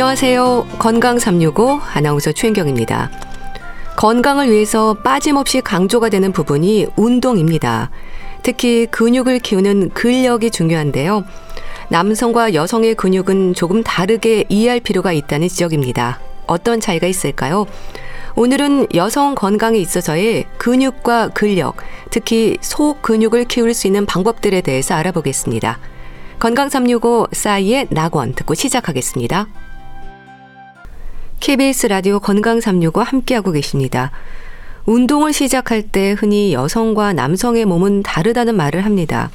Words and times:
안녕하세요. 0.00 0.66
건강 0.78 1.18
365 1.18 1.78
아나운서 1.92 2.32
최인경입니다. 2.32 3.10
건강을 3.98 4.50
위해서 4.50 4.94
빠짐없이 4.94 5.60
강조가 5.60 6.08
되는 6.08 6.32
부분이 6.32 6.86
운동입니다. 6.96 7.90
특히 8.42 8.86
근육을 8.86 9.40
키우는 9.40 9.90
근력이 9.90 10.52
중요한데요. 10.52 11.24
남성과 11.90 12.54
여성의 12.54 12.94
근육은 12.94 13.52
조금 13.52 13.82
다르게 13.82 14.44
이해할 14.48 14.80
필요가 14.80 15.12
있다는 15.12 15.48
지적입니다. 15.48 16.18
어떤 16.46 16.80
차이가 16.80 17.06
있을까요? 17.06 17.66
오늘은 18.36 18.86
여성 18.94 19.34
건강에 19.34 19.78
있어서의 19.78 20.46
근육과 20.56 21.28
근력, 21.34 21.76
특히 22.08 22.56
속 22.62 23.02
근육을 23.02 23.44
키울 23.44 23.74
수 23.74 23.86
있는 23.86 24.06
방법들에 24.06 24.62
대해서 24.62 24.94
알아보겠습니다. 24.94 25.78
건강 26.38 26.70
365 26.70 27.26
싸이의 27.32 27.88
낙원 27.90 28.32
듣고 28.32 28.54
시작하겠습니다. 28.54 29.46
KBS 31.40 31.86
라디오 31.86 32.20
건강 32.20 32.60
365 32.60 33.00
함께하고 33.02 33.50
계십니다. 33.52 34.10
운동을 34.84 35.32
시작할 35.32 35.82
때 35.82 36.12
흔히 36.12 36.52
여성과 36.52 37.14
남성의 37.14 37.64
몸은 37.64 38.02
다르다는 38.02 38.54
말을 38.54 38.84
합니다. 38.84 39.30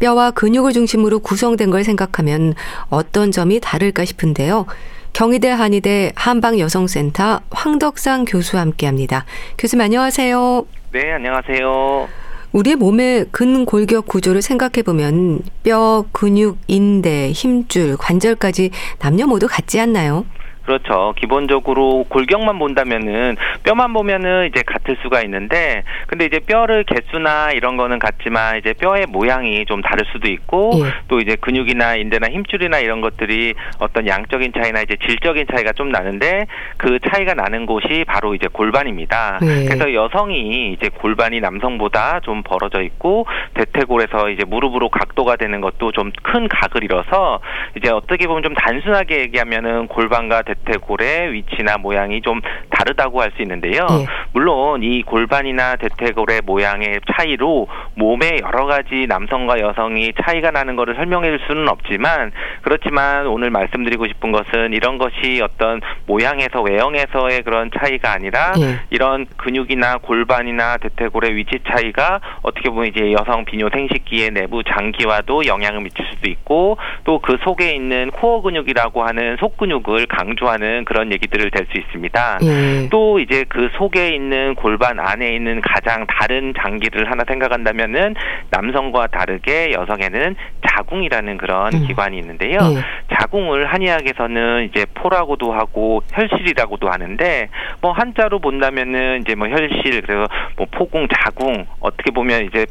뼈와 0.00 0.30
근육을 0.30 0.72
중심으로 0.72 1.20
구성된 1.20 1.70
걸 1.70 1.84
생각하면 1.84 2.54
어떤 2.88 3.30
점이 3.30 3.60
다를까 3.60 4.06
싶은데요. 4.06 4.64
경희대 5.12 5.50
한의대 5.50 6.12
한방여성센터 6.16 7.42
황덕상 7.50 8.24
교수와 8.24 8.62
함께 8.62 8.86
합니다. 8.86 9.26
교수님 9.58 9.84
안녕하세요. 9.84 10.66
네, 10.92 11.12
안녕하세요. 11.12 12.08
우리의 12.52 12.76
몸의 12.76 13.26
근골격 13.32 14.06
구조를 14.06 14.40
생각해 14.40 14.82
보면 14.84 15.40
뼈, 15.62 16.04
근육, 16.12 16.58
인대, 16.68 17.32
힘줄, 17.32 17.96
관절까지 17.96 18.70
남녀 18.98 19.26
모두 19.26 19.46
같지 19.46 19.78
않나요? 19.78 20.24
그렇죠. 20.64 21.14
기본적으로 21.16 22.04
골격만 22.08 22.58
본다면은 22.58 23.36
뼈만 23.62 23.92
보면은 23.92 24.48
이제 24.48 24.62
같을 24.62 24.96
수가 25.02 25.22
있는데 25.22 25.84
근데 26.06 26.24
이제 26.26 26.40
뼈를 26.40 26.84
개수나 26.84 27.52
이런 27.52 27.76
거는 27.76 27.98
같지만 27.98 28.58
이제 28.58 28.72
뼈의 28.72 29.06
모양이 29.08 29.64
좀 29.66 29.82
다를 29.82 30.04
수도 30.12 30.28
있고 30.28 30.72
예. 30.76 30.92
또 31.08 31.20
이제 31.20 31.36
근육이나 31.36 31.96
인대나 31.96 32.28
힘줄이나 32.28 32.78
이런 32.78 33.00
것들이 33.00 33.54
어떤 33.78 34.06
양적인 34.06 34.52
차이나 34.58 34.80
이제 34.80 34.96
질적인 35.06 35.46
차이가 35.52 35.72
좀 35.72 35.90
나는데 35.90 36.46
그 36.76 36.98
차이가 37.10 37.34
나는 37.34 37.66
곳이 37.66 38.04
바로 38.06 38.34
이제 38.34 38.48
골반입니다. 38.52 39.38
예. 39.42 39.64
그래서 39.66 39.92
여성이 39.92 40.72
이제 40.72 40.88
골반이 40.88 41.40
남성보다 41.40 42.20
좀 42.20 42.42
벌어져 42.42 42.82
있고 42.82 43.26
대퇴골에서 43.54 44.30
이제 44.30 44.44
무릎으로 44.44 44.88
각도가 44.88 45.36
되는 45.36 45.60
것도 45.60 45.92
좀 45.92 46.10
큰 46.22 46.48
각을 46.48 46.82
이뤄서 46.84 47.40
이제 47.76 47.90
어떻게 47.90 48.26
보면 48.26 48.42
좀 48.42 48.54
단순하게 48.54 49.20
얘기하면은 49.20 49.86
골반과 49.88 50.42
대 50.42 50.53
대퇴골의 50.54 51.32
위치나 51.32 51.76
모양이 51.78 52.20
좀 52.22 52.40
다르다고 52.70 53.20
할 53.20 53.34
수 53.34 53.42
있는데요. 53.42 53.86
예. 53.90 54.06
물론 54.32 54.82
이 54.82 55.02
골반이나 55.02 55.74
대퇴골의 55.76 56.42
모양의 56.44 57.00
차이로 57.12 57.66
몸에 57.96 58.38
여러 58.42 58.66
가지 58.66 59.06
남성과 59.08 59.58
여성이 59.58 60.12
차이가 60.22 60.50
나는 60.52 60.76
것을 60.76 60.94
설명해 60.94 61.30
줄 61.30 61.40
수는 61.48 61.68
없지만 61.68 62.30
그렇지만 62.62 63.26
오늘 63.26 63.50
말씀드리고 63.50 64.06
싶은 64.06 64.30
것은 64.30 64.72
이런 64.72 64.98
것이 64.98 65.40
어떤 65.42 65.80
모양에서 66.06 66.62
외형에서의 66.62 67.42
그런 67.42 67.70
차이가 67.76 68.12
아니라 68.12 68.52
예. 68.60 68.80
이런 68.90 69.26
근육이나 69.36 69.98
골반이나 69.98 70.76
대퇴골의 70.76 71.34
위치 71.34 71.58
차이가 71.68 72.20
어떻게 72.42 72.68
보면 72.70 72.86
이제 72.86 73.10
여성 73.12 73.44
비뇨 73.44 73.68
생식기의 73.70 74.30
내부 74.30 74.62
장기와도 74.62 75.46
영향을 75.46 75.80
미칠 75.80 76.06
수도 76.14 76.28
있고 76.30 76.76
또 77.04 77.18
그 77.24 77.38
속에 77.42 77.74
있는 77.74 78.10
코어 78.10 78.42
근육이라고 78.42 79.02
하는 79.02 79.38
속 79.40 79.56
근육을 79.56 80.06
강조 80.06 80.43
강조하는 80.44 80.84
그런 80.84 81.10
얘기들을 81.12 81.50
될 81.50 81.64
수 81.64 81.78
있습니다. 81.78 82.38
예. 82.42 82.88
또 82.90 83.18
이제 83.18 83.44
그 83.48 83.70
속에 83.72 84.14
있는 84.14 84.54
골반 84.54 85.00
안에 85.00 85.34
있는 85.34 85.62
가장 85.62 86.06
다른 86.06 86.52
장기를 86.54 87.10
하나 87.10 87.24
생각한다면은 87.26 88.14
남성과 88.50 89.06
다르게 89.06 89.72
여성에는 89.72 90.36
자궁이라는 90.68 91.38
그런 91.38 91.72
음. 91.72 91.86
기관이 91.86 92.18
있는데요. 92.18 92.58
예. 92.60 93.14
자궁을 93.14 93.72
한의학에서는 93.72 94.68
이제 94.70 94.84
포라고도 94.92 95.54
하고 95.54 96.02
혈실이라고도 96.12 96.90
하는데 96.90 97.48
뭐 97.80 97.92
한자로 97.92 98.40
본다면은 98.40 99.22
이제 99.22 99.34
뭐 99.34 99.48
혈실 99.48 100.02
그래서 100.02 100.28
뭐 100.56 100.66
포궁 100.70 101.08
자궁 101.08 101.66
어떻게 101.80 102.10
보면 102.10 102.44
이제 102.44 102.66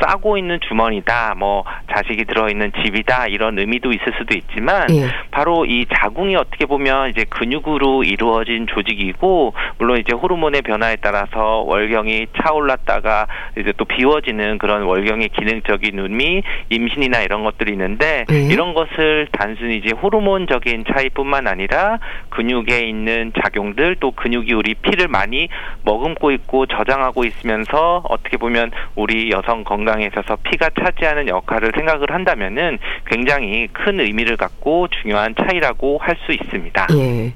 싸고 0.00 0.36
있는 0.36 0.58
주머니다, 0.68 1.34
뭐 1.36 1.64
자식이 1.92 2.24
들어있는 2.24 2.72
집이다 2.82 3.28
이런 3.28 3.58
의미도 3.58 3.92
있을 3.92 4.12
수도 4.18 4.36
있지만 4.36 4.86
예. 4.90 5.08
바로 5.30 5.64
이 5.64 5.86
자궁이 5.86 6.36
어떻게 6.36 6.66
보면 6.66 7.10
이제 7.10 7.24
근육으로 7.24 8.04
이루어진 8.04 8.66
조직이고 8.66 9.54
물론 9.78 9.98
이제 9.98 10.14
호르몬의 10.14 10.62
변화에 10.62 10.96
따라서 10.96 11.62
월경이 11.66 12.26
차올랐다가 12.36 13.26
이제 13.58 13.72
또 13.76 13.84
비워지는 13.84 14.58
그런 14.58 14.82
월경의 14.82 15.30
기능적인 15.30 15.98
의미, 15.98 16.42
임신이나 16.70 17.22
이런 17.22 17.44
것들이 17.44 17.72
있는데 17.72 18.24
예. 18.30 18.34
이런 18.34 18.74
것을 18.74 19.28
단순히 19.32 19.78
이제 19.78 19.92
호르몬적인 19.92 20.84
차이뿐만 20.92 21.46
아니라 21.46 21.98
근육에 22.30 22.80
있는 22.80 23.32
작용들 23.42 23.96
또 24.00 24.10
근육이 24.10 24.52
우리 24.52 24.74
피를 24.74 25.08
많이 25.08 25.48
머금고 25.84 26.30
있고 26.32 26.66
저장하고 26.66 27.24
있으면서 27.24 28.02
어떻게 28.08 28.36
보면 28.36 28.70
우리 28.94 29.30
여성 29.30 29.64
건강 29.64 29.85
건강에 29.86 30.06
있어서 30.06 30.36
피가 30.42 30.70
차지하는 30.78 31.28
역할을 31.28 31.72
생각을 31.76 32.10
한다면은 32.10 32.78
굉장히 33.06 33.68
큰 33.72 34.00
의미를 34.00 34.36
갖고 34.36 34.88
중요한 34.88 35.34
차이라고 35.36 35.98
할 36.02 36.16
수 36.26 36.32
있습니다. 36.32 36.86
예. 36.94 37.34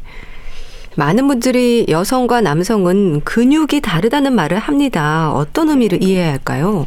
많은 0.96 1.28
분들이 1.28 1.84
여성과 1.88 2.40
남성은 2.40 3.20
근육이 3.20 3.82
다르다는 3.82 4.32
말을 4.32 4.58
합니다. 4.58 5.30
어떤 5.32 5.68
의미를 5.68 6.02
이해해야 6.02 6.32
할까요? 6.32 6.86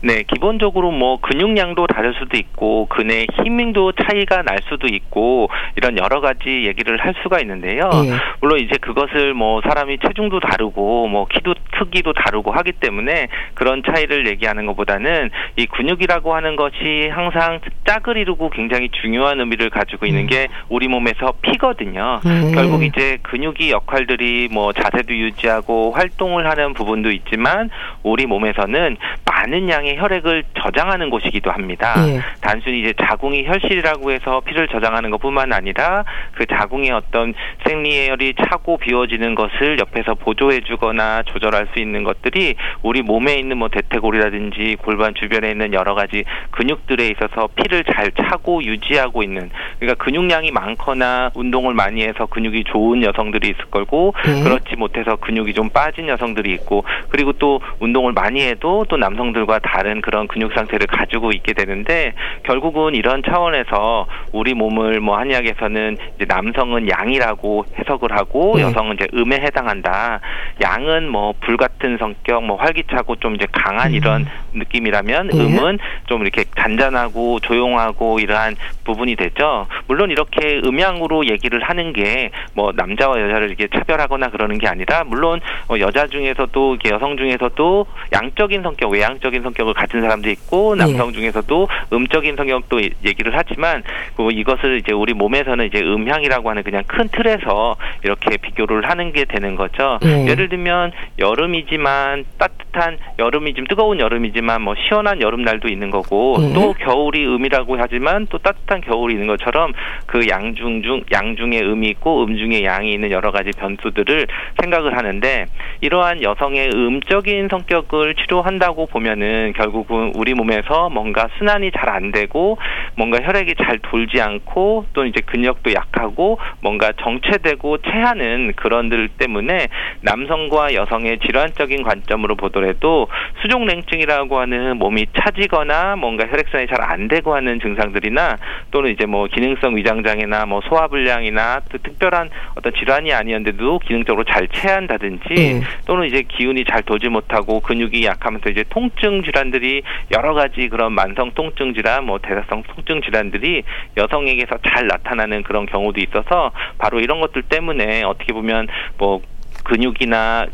네, 0.00 0.22
기본적으로 0.22 0.90
뭐 0.90 1.18
근육량도 1.20 1.86
다를 1.86 2.14
수도 2.14 2.36
있고 2.36 2.86
근의 2.86 3.26
힘도 3.44 3.92
차이가 3.92 4.42
날 4.42 4.58
수도 4.68 4.86
있고 4.86 5.48
이런 5.76 5.98
여러 5.98 6.20
가지 6.20 6.66
얘기를 6.66 6.98
할 6.98 7.14
수가 7.22 7.40
있는데요. 7.40 7.90
예. 8.04 8.12
물론 8.40 8.60
이제 8.60 8.76
그것을 8.80 9.34
뭐 9.34 9.60
사람이 9.62 9.98
체중도 10.06 10.40
다르고 10.40 11.08
뭐 11.08 11.26
키도 11.26 11.54
크기도 11.72 12.12
다르고 12.12 12.52
하기 12.52 12.72
때문에 12.72 13.28
그런 13.54 13.82
차이를 13.82 14.26
얘기하는 14.26 14.66
것보다는 14.66 15.30
이 15.56 15.66
근육이라고 15.66 16.34
하는 16.34 16.56
것이 16.56 17.08
항상 17.10 17.60
짝을 17.86 18.16
이루고 18.16 18.50
굉장히 18.50 18.88
중요한 18.90 19.40
의미를 19.40 19.70
가지고 19.70 20.06
있는 20.06 20.22
음. 20.22 20.26
게 20.26 20.48
우리 20.68 20.88
몸에서 20.88 21.34
피거든요. 21.42 22.20
음. 22.24 22.52
결국 22.54 22.82
이제 22.82 23.18
근육이 23.22 23.70
역할들이 23.70 24.48
뭐 24.50 24.72
자세도 24.72 25.14
유지하고 25.14 25.92
활동을 25.92 26.48
하는 26.48 26.74
부분도 26.74 27.10
있지만 27.10 27.70
우리 28.02 28.26
몸에서는 28.26 28.96
많은 29.24 29.55
양의 29.68 29.96
혈액을 29.96 30.44
저장하는 30.60 31.10
곳이기도 31.10 31.50
합니다. 31.50 31.94
예. 32.08 32.20
단순히 32.40 32.80
이제 32.80 32.92
자궁이 33.00 33.46
혈실이라고 33.46 34.10
해서 34.10 34.40
피를 34.40 34.68
저장하는 34.68 35.10
것뿐만 35.10 35.52
아니라 35.52 36.04
그 36.34 36.46
자궁의 36.46 36.90
어떤 36.90 37.34
생리혈이 37.66 38.34
차고 38.34 38.78
비워지는 38.78 39.34
것을 39.34 39.78
옆에서 39.78 40.14
보조해주거나 40.14 41.22
조절할 41.24 41.68
수 41.72 41.80
있는 41.80 42.04
것들이 42.04 42.54
우리 42.82 43.02
몸에 43.02 43.34
있는 43.34 43.58
뭐 43.58 43.68
대퇴골이라든지 43.68 44.76
골반 44.82 45.14
주변에 45.14 45.50
있는 45.50 45.72
여러 45.72 45.94
가지 45.94 46.24
근육들에 46.50 47.08
있어서 47.08 47.48
피를 47.54 47.84
잘 47.84 48.10
차고 48.12 48.62
유지하고 48.64 49.22
있는 49.22 49.50
그러니까 49.78 50.04
근육량이 50.04 50.50
많거나 50.50 51.30
운동을 51.34 51.74
많이 51.74 52.02
해서 52.02 52.26
근육이 52.26 52.64
좋은 52.64 53.02
여성들이 53.02 53.48
있을 53.48 53.64
거고 53.70 54.14
예. 54.26 54.42
그렇지 54.42 54.76
못해서 54.76 55.16
근육이 55.16 55.54
좀 55.54 55.70
빠진 55.70 56.08
여성들이 56.08 56.52
있고 56.54 56.84
그리고 57.08 57.32
또 57.32 57.60
운동을 57.80 58.12
많이 58.12 58.42
해도 58.42 58.84
또 58.88 58.96
남성들 58.96 59.45
과 59.46 59.60
다른 59.60 60.00
그런 60.00 60.26
근육 60.26 60.52
상태를 60.54 60.88
가지고 60.88 61.30
있게 61.30 61.52
되는데 61.52 62.14
결국은 62.42 62.96
이런 62.96 63.22
차원에서 63.22 64.06
우리 64.32 64.54
몸을 64.54 64.98
뭐 64.98 65.16
한의학에서는 65.18 65.96
이제 66.16 66.24
남성은 66.26 66.88
양이라고 66.90 67.64
해석을 67.78 68.10
하고 68.10 68.54
네. 68.56 68.62
여성은 68.62 68.96
이제 68.96 69.06
음에 69.14 69.36
해당한다. 69.36 70.18
양은 70.60 71.08
뭐 71.08 71.32
불같은 71.40 71.96
성격, 71.98 72.44
뭐 72.44 72.56
활기차고 72.56 73.16
좀 73.16 73.36
이제 73.36 73.46
강한 73.52 73.90
음. 73.90 73.94
이런 73.94 74.26
느낌이라면 74.52 75.28
네. 75.28 75.38
음은 75.38 75.78
좀 76.06 76.22
이렇게 76.22 76.44
잔잔하고 76.58 77.38
조용하고 77.40 78.18
이러한 78.18 78.56
부분이 78.84 79.14
되죠. 79.14 79.68
물론 79.86 80.10
이렇게 80.10 80.60
음양으로 80.64 81.26
얘기를 81.28 81.62
하는 81.62 81.92
게 81.92 82.16
뭐 82.54 82.72
남자와 82.74 83.20
여자를 83.20 83.48
이렇게 83.48 83.68
차별하거나 83.68 84.30
그러는 84.30 84.58
게 84.58 84.68
아니라 84.68 85.04
물론 85.04 85.40
어 85.68 85.78
여자 85.78 86.06
중에서도 86.06 86.78
여성 86.90 87.16
중에서도 87.16 87.86
양적인 88.12 88.62
성격, 88.62 88.90
외향적인 88.90 89.35
성격을 89.42 89.74
가진 89.74 90.00
사람도 90.00 90.30
있고 90.30 90.74
네. 90.74 90.84
남성 90.84 91.12
중에서도 91.12 91.68
음적인 91.92 92.36
성격도 92.36 92.80
얘기를 93.04 93.32
하지만 93.34 93.82
그 94.16 94.28
이것을 94.30 94.78
이제 94.78 94.92
우리 94.92 95.14
몸에서는 95.14 95.66
이제 95.66 95.80
음향이라고 95.80 96.50
하는 96.50 96.62
그냥 96.62 96.82
큰 96.86 97.08
틀에서 97.08 97.76
이렇게 98.04 98.36
비교를 98.36 98.88
하는 98.88 99.12
게 99.12 99.24
되는 99.24 99.56
거죠. 99.56 99.98
네. 100.02 100.26
예를 100.28 100.48
들면 100.48 100.92
여름이지만 101.18 102.24
따뜻 102.38 102.66
따뜻한 102.76 102.98
여름이 103.18 103.54
좀 103.54 103.66
뜨거운 103.66 103.98
여름이지만 103.98 104.60
뭐 104.62 104.74
시원한 104.76 105.20
여름날도 105.22 105.68
있는 105.68 105.90
거고 105.90 106.36
예. 106.40 106.52
또 106.52 106.74
겨울이 106.74 107.26
음이라고 107.26 107.76
하지만 107.78 108.26
또 108.28 108.38
따뜻한 108.38 108.82
겨울이 108.82 109.14
있는 109.14 109.26
것처럼 109.26 109.72
그 110.04 110.28
양중 110.28 110.82
중 110.82 111.02
양중에 111.10 111.60
음이 111.60 111.88
있고 111.88 112.24
음 112.24 112.36
중에 112.36 112.64
양이 112.64 112.92
있는 112.92 113.10
여러 113.10 113.32
가지 113.32 113.50
변수들을 113.56 114.26
생각을 114.60 114.96
하는데 114.96 115.46
이러한 115.80 116.22
여성의 116.22 116.70
음적인 116.72 117.48
성격을 117.48 118.14
치료한다고 118.14 118.86
보면은 118.86 119.25
결국은 119.56 120.12
우리 120.14 120.34
몸에서 120.34 120.90
뭔가 120.90 121.28
순환이 121.38 121.70
잘 121.72 121.86
안 121.86 122.10
되고 122.10 122.58
뭔가 122.96 123.18
혈액이 123.22 123.54
잘 123.62 123.78
돌지 123.78 124.20
않고 124.20 124.86
또 124.92 125.06
이제 125.06 125.20
근력도 125.24 125.72
약하고 125.72 126.38
뭔가 126.60 126.92
정체되고 127.00 127.78
체하는 127.78 128.52
그런들 128.56 129.08
때문에 129.08 129.68
남성과 130.02 130.74
여성의 130.74 131.20
질환적인 131.20 131.84
관점으로 131.84 132.34
보더라도 132.34 133.08
수족냉증이라고 133.42 134.38
하는 134.38 134.76
몸이 134.78 135.06
차지거나 135.18 135.96
뭔가 135.96 136.26
혈액순환이 136.26 136.66
잘 136.68 136.76
안 136.86 137.08
되고 137.08 137.34
하는 137.34 137.58
증상들이나 137.60 138.36
또는 138.70 138.92
이제 138.92 139.06
뭐 139.06 139.26
기능성 139.26 139.76
위장장애나 139.76 140.46
뭐 140.46 140.60
소화불량이나 140.68 141.60
또 141.70 141.78
특별한 141.78 142.30
어떤 142.54 142.72
질환이 142.74 143.12
아니었는데도 143.12 143.80
기능적으로 143.80 144.24
잘 144.24 144.46
체한다든지 144.48 145.24
음. 145.36 145.62
또는 145.86 146.06
이제 146.06 146.22
기운이 146.22 146.64
잘 146.64 146.82
돌지 146.82 147.08
못하고 147.08 147.60
근육이 147.60 148.04
약하면서 148.04 148.50
이제 148.50 148.64
통증 148.68 149.15
질환들이 149.22 149.82
여러 150.12 150.34
가지 150.34 150.68
그런 150.68 150.92
만성 150.92 151.32
통증 151.32 151.74
질환, 151.74 152.04
뭐 152.06 152.18
대사성 152.18 152.62
통증 152.64 153.00
질환들이 153.02 153.62
여성에게서 153.96 154.58
잘 154.66 154.86
나타나는 154.86 155.42
그런 155.42 155.66
경우도 155.66 156.00
있어서 156.00 156.52
바로 156.78 157.00
이런 157.00 157.20
것들 157.20 157.42
때문에 157.42 158.02
어떻게 158.04 158.32
보면 158.32 158.68
뭐 158.98 159.20
근육이나 159.64 160.46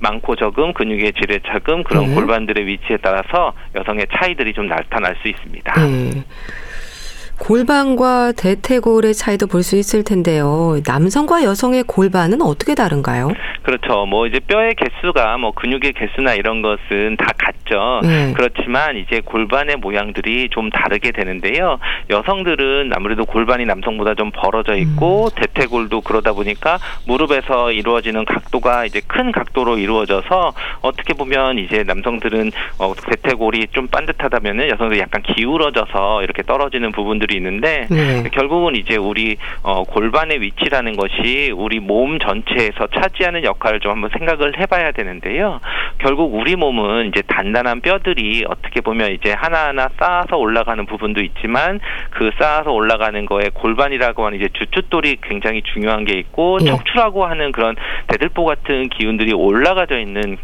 많고 0.00 0.36
적음, 0.36 0.72
근육의 0.72 1.12
질의 1.12 1.40
차금 1.46 1.84
그런 1.84 2.06
네. 2.06 2.14
골반들의 2.14 2.66
위치에 2.66 2.96
따라서 3.02 3.52
여성의 3.74 4.06
차이들이 4.12 4.52
좀 4.54 4.66
나타날 4.66 5.16
수 5.22 5.28
있습니다. 5.28 5.86
네. 5.86 6.24
골반과 7.40 8.32
대퇴골의 8.36 9.14
차이도 9.14 9.46
볼 9.46 9.60
수 9.62 9.76
있을 9.76 10.04
텐데요. 10.04 10.80
남성과 10.86 11.44
여성의 11.44 11.84
골반은 11.86 12.40
어떻게 12.42 12.74
다른가요? 12.74 13.30
그렇죠. 13.62 14.06
뭐 14.06 14.26
이제 14.26 14.40
뼈의 14.40 14.74
개수가 14.74 15.36
뭐 15.36 15.52
근육의 15.52 15.92
개수나 15.92 16.34
이런 16.34 16.62
것은 16.62 17.16
다 17.18 17.26
같죠. 17.36 18.00
네. 18.02 18.32
그렇지만 18.34 18.96
이제 18.96 19.20
골반의 19.20 19.76
모양들이 19.76 20.48
좀 20.50 20.70
다르게 20.70 21.12
되는데요. 21.12 21.78
여성들은 22.08 22.92
아무래도 22.94 23.26
골반이 23.26 23.66
남성보다 23.66 24.14
좀 24.14 24.30
벌어져 24.34 24.74
있고 24.76 25.26
음. 25.26 25.30
대퇴골도 25.36 26.00
그러다 26.00 26.32
보니까 26.32 26.78
무릎에서 27.06 27.70
이루어지는 27.70 28.24
각도가 28.24 28.86
이제 28.86 29.02
큰 29.06 29.30
각도로 29.30 29.76
이루어져서 29.78 30.54
어떻게 30.80 31.12
보면 31.12 31.58
이제 31.58 31.84
남성들은 31.86 32.50
어 32.78 32.94
대퇴골이 33.10 33.68
좀 33.72 33.88
반듯하다면은 33.88 34.70
여성들이 34.70 35.00
약간 35.00 35.22
기울어져서 35.22 36.22
이렇게 36.22 36.42
떨어지는 36.42 36.92
부분들이 36.92 37.29
부분들이 37.30 37.36
있는데 37.36 37.86
네. 37.88 38.24
결국은 38.32 38.74
이제 38.74 38.96
우리 38.96 39.36
어, 39.62 39.84
골반의 39.84 40.40
위치라는 40.40 40.96
것이 40.96 41.52
우리 41.56 41.78
몸 41.78 42.18
전체에서 42.18 42.88
차지하는 42.88 43.44
역할을 43.44 43.80
좀 43.80 43.92
한번 43.92 44.10
생각을 44.10 44.58
해봐야 44.58 44.90
되는데요. 44.90 45.60
결국 45.98 46.34
우리 46.34 46.56
몸은 46.56 47.08
이제 47.08 47.22
단단한 47.22 47.80
뼈들이 47.80 48.44
어떻게 48.48 48.80
보면 48.80 49.12
이제 49.12 49.32
하나하나 49.32 49.88
쌓아서 49.98 50.36
올라가는 50.36 50.84
부분도 50.84 51.22
있지만 51.22 51.80
그 52.10 52.30
쌓아서 52.38 52.72
올라가는 52.72 53.24
거에 53.24 53.50
골반이라고 53.54 54.26
하는 54.26 54.38
이제 54.38 54.48
주춧돌이 54.52 55.18
굉장히 55.22 55.62
중요한 55.62 56.04
게 56.04 56.18
있고 56.18 56.58
네. 56.58 56.70
척추라고 56.70 57.24
하는 57.24 57.52
그런 57.52 57.76
대들보 58.08 58.44
같은 58.44 58.88
기운들이 58.88 59.32
올라가져 59.32 59.98
있는 59.98 60.36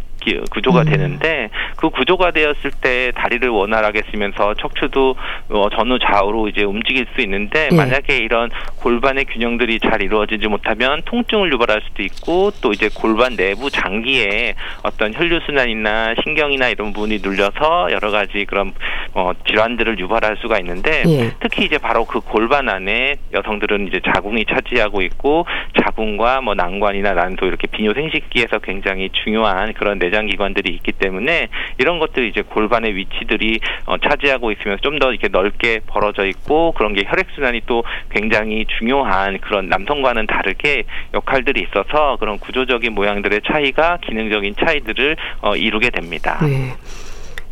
구조가 0.50 0.80
음. 0.80 0.84
되는데 0.84 1.50
그 1.76 1.90
구조가 1.90 2.32
되었을 2.32 2.70
때 2.80 3.12
다리를 3.14 3.48
원활하게 3.48 4.02
쓰면서 4.10 4.54
척추도 4.54 5.16
어, 5.48 5.68
전후 5.70 5.98
좌우로 5.98 6.48
이제 6.48 6.64
움직일 6.64 7.06
수 7.14 7.20
있는데 7.20 7.68
네. 7.70 7.76
만약에 7.76 8.16
이런 8.16 8.50
골반의 8.76 9.26
균형들이 9.26 9.80
잘 9.80 10.02
이루어지지 10.02 10.48
못하면 10.48 11.02
통증을 11.04 11.52
유발할 11.52 11.82
수도 11.86 12.02
있고 12.02 12.50
또 12.62 12.72
이제 12.72 12.88
골반 12.94 13.36
내부 13.36 13.70
장기에 13.70 14.54
어떤 14.82 15.14
혈류 15.14 15.40
순환이나 15.46 16.14
신경이나 16.22 16.68
이런 16.68 16.92
부분이 16.92 17.20
눌려서 17.22 17.88
여러 17.92 18.10
가지 18.10 18.44
그런 18.46 18.72
어, 19.14 19.32
질환들을 19.46 19.98
유발할 19.98 20.36
수가 20.40 20.58
있는데 20.58 21.02
네. 21.04 21.30
특히 21.40 21.64
이제 21.64 21.78
바로 21.78 22.04
그 22.04 22.20
골반 22.20 22.68
안에 22.68 23.14
여성들은 23.32 23.88
이제 23.88 24.00
자궁이 24.04 24.44
차지하고 24.46 25.02
있고 25.02 25.46
자궁과 25.80 26.40
뭐 26.40 26.54
난관이나 26.54 27.12
난소 27.12 27.46
이렇게 27.46 27.66
비뇨 27.66 27.92
생식기에서 27.94 28.58
굉장히 28.58 29.10
중요한 29.24 29.72
그런 29.74 29.98
내장 29.98 30.15
내장 30.16 30.26
기관들이 30.26 30.72
있기 30.76 30.92
때문에 30.92 31.48
이런 31.78 31.98
것들이 31.98 32.28
이제 32.28 32.40
골반의 32.40 32.96
위치들이 32.96 33.60
어, 33.84 33.98
차지하고 33.98 34.50
있으면서 34.52 34.80
좀 34.82 34.96
더 34.96 35.10
이렇게 35.12 35.28
넓게 35.28 35.80
벌어져 35.86 36.24
있고 36.24 36.72
그런 36.72 36.94
게 36.94 37.02
혈액 37.06 37.26
순환이 37.34 37.60
또 37.66 37.84
굉장히 38.08 38.64
중요한 38.78 39.38
그런 39.42 39.68
남성과는 39.68 40.26
다르게 40.26 40.84
역할들이 41.12 41.66
있어서 41.68 42.16
그런 42.18 42.38
구조적인 42.38 42.94
모양들의 42.94 43.42
차이가 43.46 43.98
기능적인 43.98 44.54
차이들을 44.58 45.16
어, 45.42 45.54
이루게 45.54 45.90
됩니다. 45.90 46.38
네. 46.40 46.72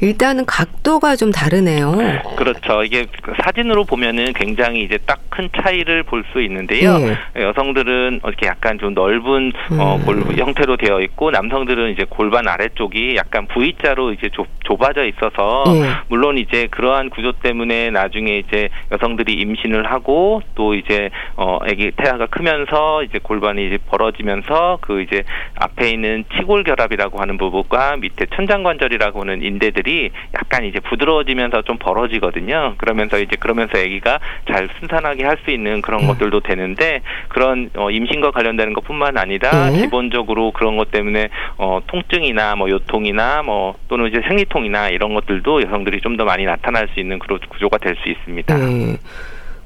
일단은 0.00 0.44
각도가 0.44 1.16
좀 1.16 1.30
다르네요. 1.30 1.94
그렇죠. 2.36 2.82
이게 2.84 3.06
사진으로 3.42 3.84
보면은 3.84 4.32
굉장히 4.32 4.82
이제 4.82 4.98
딱 5.06 5.20
큰 5.34 5.48
차이를 5.60 6.04
볼 6.04 6.24
수 6.32 6.40
있는데요. 6.40 6.96
네. 6.98 7.16
여성들은 7.36 8.20
이렇게 8.24 8.46
약간 8.46 8.78
좀 8.78 8.94
넓은 8.94 9.52
음. 9.72 9.78
어, 9.78 10.00
골 10.06 10.22
형태로 10.38 10.78
되어 10.78 11.00
있고 11.00 11.30
남성들은 11.30 11.92
이제 11.92 12.06
골반 12.08 12.48
아래쪽이 12.48 13.16
약간 13.16 13.46
V자로 13.48 14.12
이제 14.12 14.30
좁, 14.32 14.46
좁아져 14.64 15.04
있어서 15.04 15.64
네. 15.66 15.82
물론 16.08 16.38
이제 16.38 16.66
그러한 16.70 17.10
구조 17.10 17.32
때문에 17.32 17.90
나중에 17.90 18.38
이제 18.38 18.70
여성들이 18.90 19.34
임신을 19.34 19.90
하고 19.92 20.40
또 20.54 20.74
이제 20.74 21.10
어 21.36 21.58
아기 21.60 21.90
태아가 21.90 22.26
크면서 22.26 23.02
이제 23.02 23.18
골반이 23.22 23.66
이제 23.66 23.78
벌어지면서 23.90 24.78
그 24.80 25.02
이제 25.02 25.24
앞에 25.56 25.90
있는 25.90 26.24
치골 26.36 26.64
결합이라고 26.64 27.20
하는 27.20 27.36
부분과 27.36 27.96
밑에 27.96 28.26
천장관절이라고 28.34 29.20
하는 29.20 29.42
인대들 29.42 29.83
이 29.86 30.10
약간 30.34 30.64
이제 30.64 30.80
부드러워지면서 30.80 31.62
좀 31.62 31.76
벌어지거든요. 31.78 32.74
그러면서 32.78 33.18
이제 33.18 33.36
그러면서 33.36 33.78
아기가 33.78 34.18
잘 34.48 34.68
순산하게 34.78 35.24
할 35.24 35.34
수 35.44 35.50
있는 35.50 35.82
그런 35.82 36.02
음. 36.04 36.06
것들도 36.06 36.40
되는데 36.40 37.02
그런 37.28 37.68
어, 37.76 37.90
임신과 37.90 38.30
관련되는 38.30 38.72
것뿐만 38.72 39.18
아니라 39.18 39.68
음. 39.68 39.74
기본적으로 39.74 40.52
그런 40.52 40.76
것 40.76 40.90
때문에 40.90 41.28
어, 41.58 41.80
통증이나 41.86 42.54
뭐 42.56 42.70
요통이나 42.70 43.42
뭐 43.42 43.74
또는 43.88 44.06
이제 44.08 44.22
생리통이나 44.26 44.88
이런 44.88 45.12
것들도 45.12 45.62
여성들이 45.62 46.00
좀 46.00 46.14
더 46.14 46.24
많이 46.24 46.44
나타날 46.44 46.86
수 46.94 47.00
있는 47.00 47.18
그런 47.18 47.40
구조가 47.48 47.78
될 47.78 47.96
수 47.96 48.08
있습니다. 48.08 48.54
음. 48.54 48.96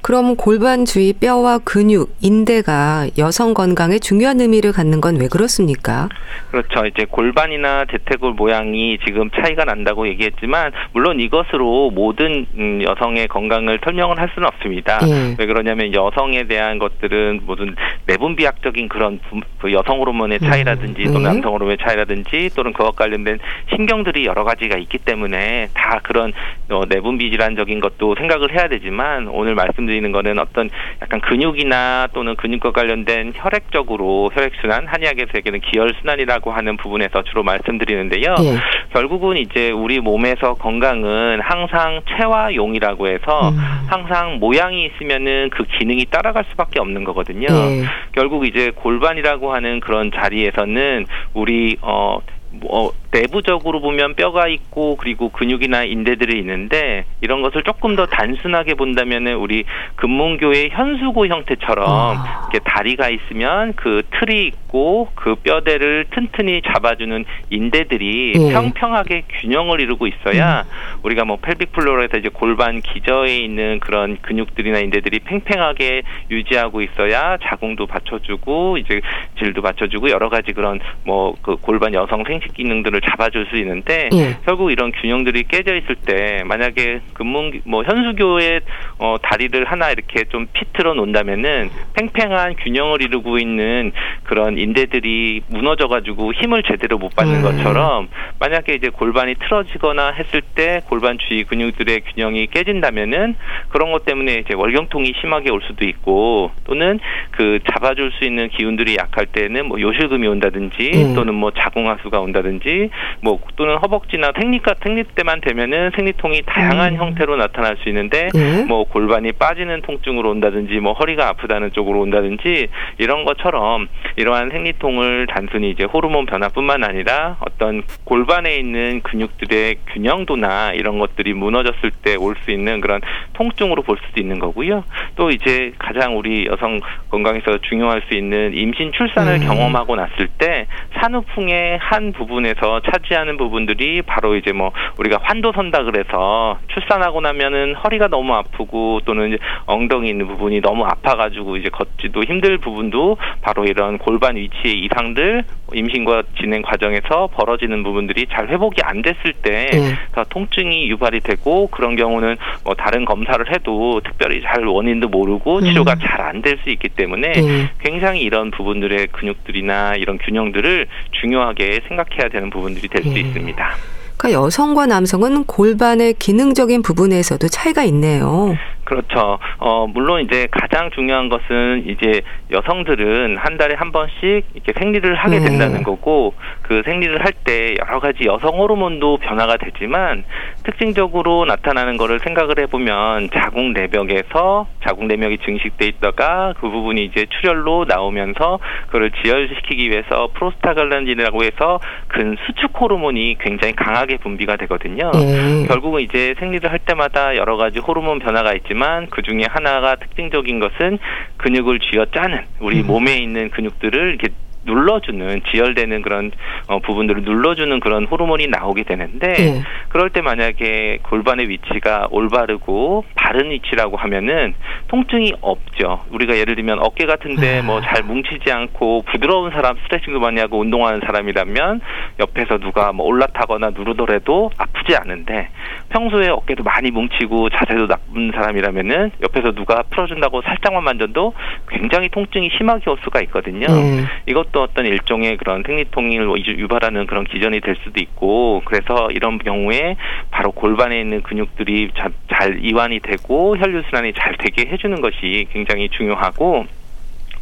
그럼 0.01 0.35
골반 0.35 0.85
주위 0.85 1.13
뼈와 1.13 1.59
근육, 1.59 2.15
인대가 2.21 3.07
여성 3.17 3.53
건강에 3.53 3.99
중요한 3.99 4.39
의미를 4.41 4.71
갖는 4.71 5.01
건 5.01 5.19
왜 5.19 5.27
그렇습니까? 5.27 6.07
그렇죠. 6.51 6.85
이제 6.85 7.05
골반이나 7.05 7.85
대퇴골 7.85 8.33
모양이 8.33 8.97
지금 9.05 9.29
차이가 9.31 9.65
난다고 9.65 10.07
얘기했지만 10.07 10.71
물론 10.93 11.19
이것으로 11.19 11.91
모든 11.91 12.45
음, 12.57 12.81
여성의 12.81 13.27
건강을 13.27 13.79
설명을 13.83 14.17
할 14.19 14.29
수는 14.33 14.47
없습니다. 14.47 14.99
예. 15.07 15.35
왜 15.37 15.45
그러냐면 15.45 15.93
여성에 15.93 16.43
대한 16.43 16.79
것들은 16.79 17.41
모든 17.45 17.75
내분비학적인 18.07 18.87
그런 18.87 19.19
그 19.59 19.73
여성 19.73 19.99
호르몬의 19.99 20.39
차이라든지 20.39 21.01
음. 21.07 21.13
또는 21.13 21.21
예. 21.21 21.33
남성 21.33 21.53
호르몬의 21.53 21.77
차이라든지 21.81 22.49
또는 22.55 22.71
그와 22.73 22.91
관련된 22.91 23.39
신경들이 23.75 24.25
여러 24.25 24.43
가지가 24.43 24.77
있기 24.77 24.99
때문에 24.99 25.67
다 25.73 25.99
그런 26.03 26.31
어, 26.69 26.83
내분비 26.87 27.29
질환적인 27.31 27.79
것도 27.81 28.15
생각을 28.17 28.53
해야 28.53 28.67
되지만 28.69 29.27
오늘 29.27 29.55
말씀 29.55 29.85
말씀드리는 29.89 30.11
거는 30.11 30.39
어떤 30.39 30.69
약간 31.01 31.19
근육이나 31.19 32.07
또는 32.13 32.35
근육과 32.35 32.71
관련된 32.71 33.33
혈액적으로 33.35 34.29
혈액순환, 34.33 34.87
한의학에서 34.87 35.31
얘기하는 35.35 35.59
기혈순환이라고 35.59 36.51
하는 36.51 36.77
부분에서 36.77 37.23
주로 37.23 37.43
말씀드리는데요. 37.43 38.35
예. 38.39 38.57
결국은 38.93 39.37
이제 39.37 39.71
우리 39.71 39.99
몸에서 39.99 40.53
건강은 40.53 41.41
항상 41.41 42.01
체화용이라고 42.07 43.07
해서 43.07 43.49
음. 43.49 43.57
항상 43.87 44.37
모양이 44.39 44.85
있으면은 44.85 45.49
그 45.49 45.65
기능이 45.77 46.05
따라갈 46.05 46.45
수밖에 46.51 46.79
없는 46.79 47.03
거거든요. 47.03 47.47
예. 47.49 47.83
결국 48.13 48.45
이제 48.45 48.71
골반이라고 48.75 49.53
하는 49.53 49.79
그런 49.79 50.11
자리에서는 50.11 51.05
우리 51.33 51.77
어 51.81 52.19
뭐 52.51 52.91
내부적으로 53.11 53.81
보면 53.81 54.15
뼈가 54.15 54.47
있고 54.47 54.95
그리고 54.97 55.29
근육이나 55.29 55.83
인대들이 55.83 56.37
있는데 56.39 57.05
이런 57.21 57.41
것을 57.41 57.63
조금 57.63 57.95
더 57.95 58.05
단순하게 58.05 58.75
본다면은 58.75 59.35
우리 59.35 59.63
금문교의 59.95 60.69
현수고 60.71 61.27
형태처럼 61.27 61.87
아. 61.89 62.49
이렇게 62.51 62.59
다리가 62.63 63.09
있으면 63.09 63.73
그 63.73 64.03
틀이 64.11 64.45
있고 64.47 65.09
그 65.15 65.35
뼈대를 65.35 66.05
튼튼히 66.11 66.61
잡아주는 66.61 67.25
인대들이 67.49 68.33
예. 68.35 68.53
평평하게 68.53 69.23
균형을 69.41 69.81
이루고 69.81 70.07
있어야 70.07 70.61
음. 70.61 70.99
우리가 71.03 71.25
뭐 71.25 71.37
펠빅 71.37 71.71
플로어에서 71.71 72.17
이제 72.17 72.29
골반 72.29 72.81
기저에 72.81 73.37
있는 73.37 73.79
그런 73.79 74.17
근육들이나 74.21 74.79
인대들이 74.79 75.19
팽팽하게 75.19 76.03
유지하고 76.29 76.81
있어야 76.81 77.37
자궁도 77.41 77.87
받쳐주고 77.87 78.77
이제 78.77 79.01
질도 79.39 79.61
받쳐주고 79.61 80.09
여러 80.11 80.29
가지 80.29 80.53
그런 80.53 80.79
뭐 81.05 81.29
그 81.41 81.55
골반 81.55 81.93
여성 81.93 82.23
생식 82.23 82.53
기능들을 82.53 82.98
균형들을 82.99 83.01
잡아줄 83.01 83.47
수 83.49 83.57
있는데 83.57 84.09
예. 84.13 84.37
결국 84.45 84.71
이런 84.71 84.91
균형들이 84.91 85.43
깨져 85.43 85.75
있을 85.75 85.95
때 85.95 86.43
만약에 86.45 87.01
근문 87.13 87.61
뭐 87.65 87.83
현수교의 87.83 88.61
어, 88.99 89.17
다리를 89.21 89.63
하나 89.65 89.91
이렇게 89.91 90.25
좀 90.25 90.47
피틀어 90.53 90.93
놓는다면은 90.93 91.69
팽팽한 91.93 92.55
균형을 92.55 93.01
이루고 93.01 93.39
있는 93.39 93.91
그런 94.23 94.57
인대들이 94.57 95.41
무너져 95.47 95.87
가지고 95.87 96.33
힘을 96.33 96.63
제대로 96.63 96.97
못 96.97 97.15
받는 97.15 97.37
음. 97.37 97.41
것처럼 97.41 98.09
만약에 98.39 98.73
이제 98.75 98.89
골반이 98.89 99.35
틀어지거나 99.35 100.11
했을 100.11 100.41
때 100.41 100.81
골반 100.87 101.17
주위 101.17 101.43
근육들의 101.43 102.01
균형이 102.01 102.47
깨진다면은 102.47 103.35
그런 103.69 103.91
것 103.91 104.05
때문에 104.05 104.35
이제 104.35 104.53
월경통이 104.53 105.13
심하게 105.19 105.49
올 105.51 105.61
수도 105.67 105.85
있고 105.85 106.51
또는 106.65 106.99
그 107.31 107.59
잡아줄 107.71 108.11
수 108.11 108.25
있는 108.25 108.49
기운들이 108.49 108.97
약할 108.97 109.25
때는 109.27 109.67
뭐 109.67 109.79
요실금이 109.79 110.27
온다든지 110.27 110.91
음. 110.93 111.15
또는 111.15 111.33
뭐 111.33 111.51
자궁하수가 111.51 112.19
온다든지 112.19 112.88
뭐 113.21 113.39
또는 113.55 113.77
허벅지나 113.77 114.31
생리가 114.39 114.75
생리 114.83 115.03
때만 115.03 115.41
되면은 115.41 115.91
생리통이 115.95 116.43
다양한 116.45 116.93
음. 116.93 116.97
형태로 116.97 117.35
나타날 117.35 117.77
수 117.83 117.89
있는데 117.89 118.29
음. 118.35 118.65
뭐 118.67 118.83
골반이 118.85 119.31
빠지는 119.33 119.81
통증으로 119.81 120.29
온다든지 120.31 120.79
뭐 120.79 120.93
허리가 120.93 121.27
아프다는 121.29 121.71
쪽으로 121.71 122.01
온다든지 122.01 122.67
이런 122.97 123.25
것처럼 123.25 123.87
이러한 124.15 124.49
생리통을 124.49 125.27
단순히 125.27 125.71
이제 125.71 125.83
호르몬 125.83 126.25
변화뿐만 126.25 126.83
아니라 126.83 127.37
어떤 127.39 127.83
골반에 128.03 128.55
있는 128.55 129.01
근육들의 129.01 129.75
균형도나 129.87 130.73
이런 130.73 130.99
것들이 130.99 131.33
무너졌을 131.33 131.91
때 132.03 132.15
올 132.15 132.35
수 132.43 132.51
있는 132.51 132.79
그런 132.81 133.01
통증으로 133.33 133.81
볼 133.83 133.97
수도 134.05 134.19
있는 134.19 134.39
거고요. 134.39 134.83
또 135.15 135.29
이제 135.31 135.73
가장 135.79 136.17
우리 136.17 136.45
여성 136.45 136.79
건강에서 137.09 137.57
중요할 137.59 138.03
수 138.07 138.15
있는 138.15 138.53
임신 138.53 138.91
출산을 138.91 139.35
음. 139.35 139.47
경험하고 139.47 139.95
났을 139.95 140.27
때 140.37 140.67
산후풍의 140.99 141.79
한 141.79 142.13
부분에서 142.13 142.78
차지하는 142.81 143.37
부분들이 143.37 144.01
바로 144.01 144.35
이제 144.35 144.51
뭐 144.51 144.71
우리가 144.97 145.19
환도 145.21 145.51
선다 145.53 145.83
그래서 145.83 146.59
출산하고 146.67 147.21
나면은 147.21 147.75
허리가 147.75 148.07
너무 148.07 148.33
아프고 148.35 148.99
또는 149.05 149.29
이제 149.29 149.37
엉덩이 149.65 150.09
있는 150.09 150.27
부분이 150.27 150.61
너무 150.61 150.85
아파가지고 150.85 151.57
이제 151.57 151.69
걷지도 151.69 152.23
힘들 152.23 152.57
부분도 152.57 153.17
바로 153.41 153.65
이런 153.65 153.97
골반 153.97 154.35
위치의 154.35 154.79
이상들 154.79 155.43
임신과 155.73 156.23
진행 156.39 156.61
과정에서 156.61 157.29
벌어지는 157.33 157.83
부분들이 157.83 158.25
잘 158.31 158.47
회복이 158.49 158.81
안 158.83 159.01
됐을 159.01 159.33
때더 159.41 159.77
네. 159.77 160.23
통증이 160.29 160.89
유발이 160.89 161.21
되고 161.21 161.67
그런 161.67 161.95
경우는 161.95 162.37
뭐 162.63 162.73
다른 162.75 163.05
검사를 163.05 163.43
해도 163.51 164.01
특별히 164.03 164.41
잘 164.41 164.65
원인도 164.65 165.07
모르고 165.09 165.61
치료가 165.61 165.93
음. 165.93 165.99
잘안 165.99 166.41
될 166.41 166.59
수 166.63 166.69
있기 166.69 166.89
때문에 166.89 167.31
네. 167.31 167.69
굉장히 167.79 168.21
이런 168.21 168.51
부분들의 168.51 169.07
근육들이나 169.07 169.95
이런 169.95 170.17
균형들을 170.17 170.87
중요하게 171.11 171.81
생각해야 171.87 172.29
되는 172.29 172.49
부분 172.49 172.68
들이 172.75 172.87
될수 172.87 173.09
네. 173.09 173.21
있습니다. 173.21 173.69
그러니까 174.17 174.41
여성과 174.43 174.85
남성은 174.87 175.45
골반의 175.45 176.15
기능적인 176.15 176.81
부분에서도 176.81 177.47
차이가 177.47 177.83
있네요. 177.85 178.55
그렇죠. 178.89 179.37
어, 179.59 179.85
물론 179.87 180.21
이제 180.21 180.47
가장 180.49 180.89
중요한 180.89 181.29
것은 181.29 181.83
이제 181.87 182.21
여성들은 182.51 183.37
한 183.37 183.57
달에 183.57 183.75
한 183.75 183.91
번씩 183.91 184.45
이렇게 184.55 184.73
생리를 184.77 185.13
하게 185.13 185.37
네. 185.39 185.45
된다는 185.45 185.83
거고 185.83 186.33
그 186.63 186.81
생리를 186.83 187.23
할 187.23 187.29
때 187.45 187.75
여러 187.79 187.99
가지 187.99 188.25
여성 188.25 188.59
호르몬도 188.59 189.17
변화가 189.17 189.57
되지만 189.57 190.25
특징적으로 190.63 191.45
나타나는 191.45 191.97
거를 191.97 192.19
생각을 192.19 192.59
해보면 192.59 193.29
자궁 193.33 193.73
내벽에서 193.73 194.67
자궁 194.83 195.07
내벽이 195.07 195.37
증식돼 195.37 195.87
있다가 195.87 196.53
그 196.59 196.69
부분이 196.69 197.05
이제 197.05 197.27
출혈로 197.29 197.85
나오면서 197.87 198.59
그걸 198.87 199.11
지혈시키기 199.23 199.89
위해서 199.89 200.29
프로스타글란딘이라고 200.33 201.43
해서 201.43 201.79
근 202.07 202.35
수축 202.45 202.79
호르몬이 202.81 203.37
굉장히 203.39 203.73
강하게 203.75 204.17
분비가 204.17 204.57
되거든요. 204.57 205.11
네. 205.13 205.65
결국은 205.67 206.01
이제 206.01 206.35
생리를 206.39 206.69
할 206.69 206.79
때마다 206.79 207.35
여러 207.35 207.57
가지 207.57 207.79
호르몬 207.79 208.19
변화가 208.19 208.53
있지만 208.55 208.78
있지만 208.79 209.07
그 209.09 209.21
중에 209.21 209.43
하나가 209.47 209.95
특징적인 209.95 210.59
것은 210.59 210.97
근육을 211.37 211.79
쥐어 211.79 212.05
짜는 212.05 212.45
우리 212.61 212.81
음. 212.81 212.87
몸에 212.87 213.17
있는 213.17 213.49
근육들을 213.49 214.09
이렇게 214.09 214.29
눌러주는 214.65 215.41
지혈되는 215.51 216.01
그런 216.01 216.31
어, 216.67 216.79
부분들을 216.79 217.23
눌러주는 217.23 217.79
그런 217.79 218.05
호르몬이 218.05 218.47
나오게 218.47 218.83
되는데 218.83 219.33
네. 219.33 219.63
그럴 219.89 220.09
때 220.09 220.21
만약에 220.21 220.99
골반의 221.03 221.49
위치가 221.49 222.07
올바르고 222.11 223.05
바른 223.15 223.51
위치라고 223.51 223.97
하면은 223.97 224.53
통증이 224.87 225.33
없죠. 225.41 226.01
우리가 226.11 226.37
예를 226.37 226.55
들면 226.55 226.79
어깨 226.79 227.05
같은데 227.05 227.59
아. 227.59 227.63
뭐잘 227.63 228.03
뭉치지 228.03 228.51
않고 228.51 229.03
부드러운 229.03 229.51
사람 229.51 229.77
스트레칭도 229.83 230.19
많이 230.19 230.39
하고 230.39 230.59
운동하는 230.59 231.01
사람이라면 231.05 231.81
옆에서 232.19 232.57
누가 232.57 232.91
뭐 232.91 233.05
올라타거나 233.07 233.71
누르더라도 233.71 234.51
아프지 234.57 234.95
않은데 234.95 235.49
평소에 235.89 236.29
어깨도 236.29 236.63
많이 236.63 236.91
뭉치고 236.91 237.49
자세도 237.49 237.87
나쁜 237.87 238.31
사람이라면은 238.33 239.11
옆에서 239.21 239.51
누가 239.51 239.83
풀어준다고 239.89 240.41
살짝만 240.41 240.83
만져도 240.83 241.33
굉장히 241.69 242.09
통증이 242.09 242.49
심하게 242.57 242.89
올 242.89 242.97
수가 243.03 243.21
있거든요. 243.21 243.67
네. 243.67 244.03
이것 244.25 244.48
도또 244.49 244.63
어떤 244.63 244.85
일종의 244.85 245.37
그런 245.37 245.63
생리통을 245.65 246.27
유발하는 246.59 247.07
그런 247.07 247.23
기전이 247.23 247.61
될 247.61 247.75
수도 247.83 247.99
있고 248.01 248.61
그래서 248.65 249.09
이런 249.11 249.37
경우에 249.37 249.95
바로 250.31 250.51
골반에 250.51 250.99
있는 250.99 251.21
근육들이 251.21 251.91
잘 252.29 252.63
이완이 252.63 252.99
되고 252.99 253.57
혈류 253.57 253.83
순환이 253.89 254.13
잘 254.13 254.35
되게 254.37 254.69
해주는 254.69 255.01
것이 255.01 255.47
굉장히 255.51 255.89
중요하고 255.89 256.65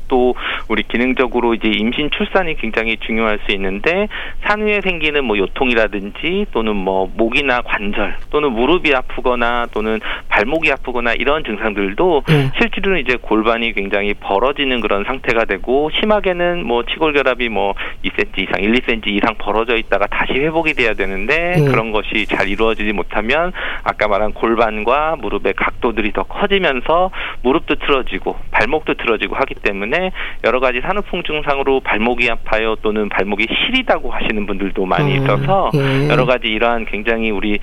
또 0.07 0.35
우리 0.69 0.83
기능적으로 0.83 1.53
이제 1.53 1.67
임신 1.69 2.09
출산이 2.11 2.55
굉장히 2.57 2.97
중요할 2.97 3.39
수 3.45 3.53
있는데 3.55 4.07
산후에 4.45 4.81
생기는 4.81 5.23
뭐 5.23 5.37
요통이라든지 5.37 6.47
또는 6.51 6.75
뭐 6.75 7.11
목이나 7.15 7.61
관절 7.61 8.17
또는 8.29 8.51
무릎이 8.51 8.93
아프거나 8.93 9.67
또는 9.73 9.99
발목이 10.29 10.71
아프거나 10.71 11.13
이런 11.13 11.43
증상들도 11.43 12.23
네. 12.27 12.51
실제로는 12.59 13.01
이제 13.01 13.17
골반이 13.21 13.73
굉장히 13.73 14.13
벌어지는 14.13 14.81
그런 14.81 15.03
상태가 15.03 15.45
되고 15.45 15.89
심하게는 15.99 16.65
뭐 16.65 16.83
치골결합이 16.83 17.49
뭐 17.49 17.73
2cm 18.03 18.39
이상, 18.39 18.61
1, 18.61 18.73
2cm 18.73 19.07
이상 19.07 19.35
벌어져 19.37 19.75
있다가 19.75 20.07
다시 20.07 20.33
회복이 20.33 20.73
돼야 20.73 20.93
되는데 20.93 21.55
네. 21.57 21.65
그런 21.65 21.91
것이 21.91 22.25
잘 22.27 22.47
이루어지지 22.47 22.93
못하면 22.93 23.51
아까 23.83 24.07
말한 24.07 24.33
골반과 24.33 25.17
무릎의 25.19 25.53
각도들이 25.53 26.13
더 26.13 26.23
커지면서 26.23 27.11
무릎도 27.43 27.75
틀어지고 27.75 28.35
발목도 28.51 28.95
틀어지고 28.95 29.35
하기 29.35 29.55
때문에 29.55 29.96
때문에 29.97 30.11
여러 30.43 30.59
가지 30.59 30.79
산후풍 30.81 31.23
증상으로 31.23 31.81
발목이 31.81 32.29
아파요 32.29 32.75
또는 32.81 33.09
발목이 33.09 33.47
시리다고 33.49 34.11
하시는 34.11 34.45
분들도 34.45 34.85
많이 34.85 35.17
음, 35.17 35.23
있어서 35.23 35.71
음, 35.73 36.07
여러 36.09 36.25
가지 36.25 36.47
이러한 36.47 36.85
굉장히 36.85 37.31
우리 37.31 37.59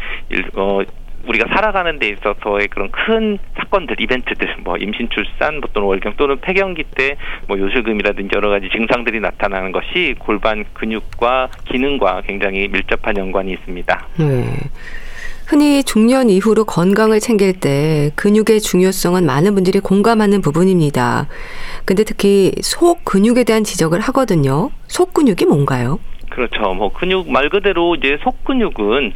어 0.57 0.81
우리가 1.27 1.47
살아가는 1.55 1.99
데 1.99 2.11
있어서의 2.11 2.69
그런 2.69 2.91
큰 2.91 3.39
사건들, 3.57 3.99
이벤트들, 3.99 4.57
뭐 4.63 4.77
임신, 4.77 5.09
출산, 5.09 5.59
뭐 5.59 5.71
또는 5.73 5.89
월경 5.89 6.15
또는 6.19 6.39
폐경기 6.41 6.85
때 6.95 7.17
뭐 7.47 7.59
요실금이라든지 7.59 8.31
여러 8.35 8.51
가지 8.51 8.69
증상들이 8.71 9.21
나타나는 9.21 9.73
것이 9.73 10.15
골반 10.19 10.65
근육과 10.75 11.49
기능과 11.67 12.23
굉장히 12.27 12.69
밀접한 12.69 13.17
연관이 13.17 13.53
있습니다. 13.53 14.07
네. 14.19 14.45
흔히 15.47 15.85
중년 15.85 16.31
이후로 16.31 16.65
건강을 16.65 17.21
챙길 17.21 17.61
때 17.61 18.11
근육의 18.17 18.61
중요성은 18.61 19.27
많은 19.27 19.55
분들이 19.55 19.79
공감하는 19.79 20.41
부분입니다. 20.41 21.27
근데 21.85 22.03
특히 22.05 22.53
속 22.63 23.05
근육에 23.05 23.45
대한 23.45 23.63
지적을 23.63 24.01
하거든요. 24.01 24.71
속 24.87 25.13
근육이 25.13 25.45
뭔가요? 25.47 25.99
그렇죠. 26.31 26.75
뭐 26.75 26.93
근육 26.93 27.31
말 27.31 27.49
그대로 27.51 27.95
이제 27.95 28.19
속 28.25 28.43
근육은 28.45 29.13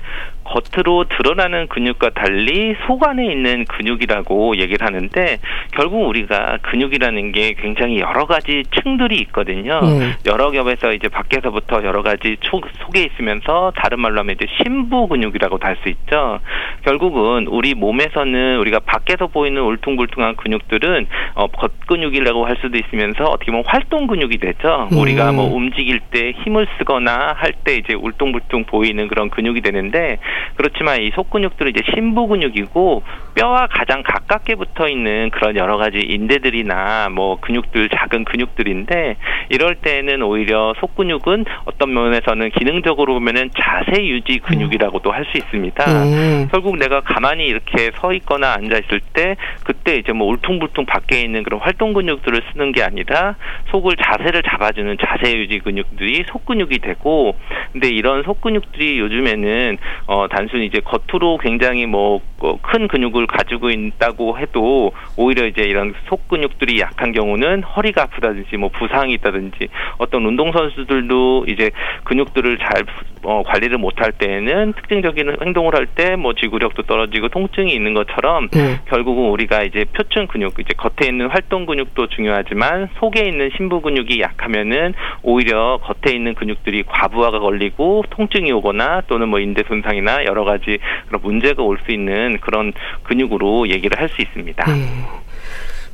겉으로 0.49 1.05
드러나는 1.05 1.67
근육과 1.69 2.11
달리 2.11 2.75
속 2.87 3.07
안에 3.07 3.27
있는 3.27 3.65
근육이라고 3.67 4.57
얘기를 4.57 4.87
하는데 4.87 5.39
결국 5.73 6.09
우리가 6.09 6.59
근육이라는 6.63 7.33
게 7.33 7.55
굉장히 7.55 8.01
여러 8.01 8.27
가지 8.27 8.63
층들이 8.75 9.19
있거든요. 9.27 9.81
네. 9.81 10.13
여러 10.27 10.51
겹에서 10.51 10.93
이제 10.93 11.09
밖에서부터 11.09 11.85
여러 11.85 12.03
가지 12.03 12.37
초, 12.41 12.61
속에 12.85 13.05
있으면서 13.05 13.73
다른 13.77 14.01
말로 14.01 14.21
하면 14.21 14.37
이제 14.37 14.47
심부 14.63 15.07
근육이라고도 15.09 15.67
할수 15.67 15.89
있죠. 15.89 16.41
결국은 16.83 17.47
우리 17.49 17.75
몸에서는 17.75 18.59
우리가 18.59 18.81
밖에서 18.81 19.27
보이는 19.27 19.61
울퉁불퉁한 19.61 20.37
근육들은 20.37 21.07
어, 21.35 21.47
겉근육이라고 21.49 22.47
할 22.47 22.57
수도 22.61 22.79
있으면서 22.79 23.25
어떻게 23.25 23.51
보면 23.51 23.65
활동 23.67 24.07
근육이 24.07 24.39
되죠. 24.39 24.89
네. 24.91 25.01
우리가 25.01 25.33
뭐 25.33 25.45
움직일 25.55 26.01
때 26.01 26.33
힘을 26.45 26.67
쓰거나 26.79 27.35
할 27.37 27.59
때 27.65 27.77
이제 27.77 27.95
울퉁불퉁 27.95 28.65
보이는 28.65 29.09
그런 29.09 29.31
근육이 29.31 29.61
되는데 29.61 30.19
그렇지만 30.57 31.01
이 31.03 31.11
속근육들은 31.15 31.71
이제 31.71 31.83
심부 31.95 32.27
근육이고 32.27 33.03
뼈와 33.37 33.69
가장 33.69 34.03
가깝게 34.03 34.57
붙어 34.57 34.89
있는 34.89 35.31
그런 35.31 35.57
여러 35.57 35.77
가지 35.77 35.99
인대들이나 35.99 37.11
뭐 37.11 37.39
근육들 37.41 37.91
작은 37.91 38.25
근육들인데 38.25 39.17
이럴 39.51 39.77
때는 39.77 40.23
오히려 40.23 40.75
속근육은 40.81 41.45
어떤 41.67 41.95
면에서는 41.95 42.51
기능적으로 42.51 43.15
보면은 43.15 43.51
자세 43.57 44.05
유지 44.05 44.41
근육이라고도 44.41 45.13
할 45.13 45.29
수 45.29 45.39
있습니다. 45.39 45.85
음. 46.05 46.49
결국 46.51 46.77
내가 46.79 47.01
가만히 47.01 47.47
이렇게 47.47 47.91
서 48.01 48.13
있거나 48.15 48.55
앉아 48.55 48.79
있을 48.79 49.01
때 49.13 49.37
그때 49.65 49.97
이제 49.97 50.13
뭐 50.13 50.29
울퉁불퉁 50.29 50.87
밖에 50.87 51.21
있는 51.21 51.43
그런 51.43 51.61
활동 51.61 51.93
근육들을 51.93 52.43
쓰는 52.53 52.73
게 52.73 52.83
아니라 52.83 53.37
속을 53.71 53.97
자세를 53.97 54.43
잡아주는 54.43 54.97
자세 55.05 55.37
유지 55.37 55.59
근육들이 55.61 56.25
속근육이 56.29 56.79
되고 56.79 57.37
근데 57.73 57.89
이런 57.89 58.23
속근육들이 58.23 58.99
요즘에는 58.99 59.79
어 60.07 60.28
단순히 60.29 60.67
이제 60.67 60.81
겉으로 60.81 61.39
굉장히 61.39 61.87
뭐큰 61.87 62.85
어, 62.85 62.87
근육을 62.89 63.27
가지고 63.27 63.71
있다고 63.71 64.39
해도 64.39 64.93
오히려 65.17 65.47
이제 65.47 65.63
이런 65.63 65.95
속 66.09 66.29
근육들이 66.29 66.81
약한 66.81 67.13
경우는 67.13 67.63
허리가 67.63 68.03
아프다든지 68.03 68.57
뭐 68.57 68.69
부상이 68.69 69.15
있다든지 69.15 69.69
어떤 69.99 70.25
운동 70.27 70.53
선수들도 70.53 71.47
이제 71.49 71.71
근육들을 72.05 72.59
잘 72.59 72.85
어, 73.25 73.43
관리를 73.45 73.79
못할 73.79 74.13
때에는 74.13 74.75
특징적인 74.75 75.37
행동을 75.43 75.75
할 75.75 75.89
때 75.95 76.19
뭐 76.19 76.35
지구력도 76.35 76.83
떨어지고 76.83 77.29
통증이 77.29 77.73
있는 77.73 77.95
것처럼 77.95 78.49
네. 78.51 78.81
결국은 78.87 79.31
우리가 79.31 79.63
이제 79.63 79.85
표층 79.93 80.27
근육 80.27 80.59
이제 80.59 80.75
겉에 80.77 81.09
있는 81.09 81.29
활동 81.29 81.67
근육도 81.67 82.09
중요하지만 82.09 82.89
속에 82.99 83.25
있는 83.25 83.51
심부 83.57 83.81
근육이 83.81 84.21
약하면은 84.21 84.95
오히려 85.23 85.79
겉에 85.83 86.15
있는 86.15 86.35
근육들이 86.35 86.85
과부하가 86.85 87.39
걸리고 87.41 88.05
통증이 88.11 88.53
오거나 88.53 89.03
또는 89.09 89.29
뭐 89.29 89.41
인대 89.41 89.63
손상이나 89.67 90.18
여러 90.25 90.45
가지 90.45 90.79
그런 91.09 91.21
문제가 91.23 91.63
올 91.63 91.79
수 91.85 91.93
있는 91.93 92.39
그런 92.41 92.73
근육으로 93.05 93.69
얘기를 93.69 93.99
할 93.99 94.09
수 94.09 94.21
있습니다. 94.23 94.65
네. 94.73 94.89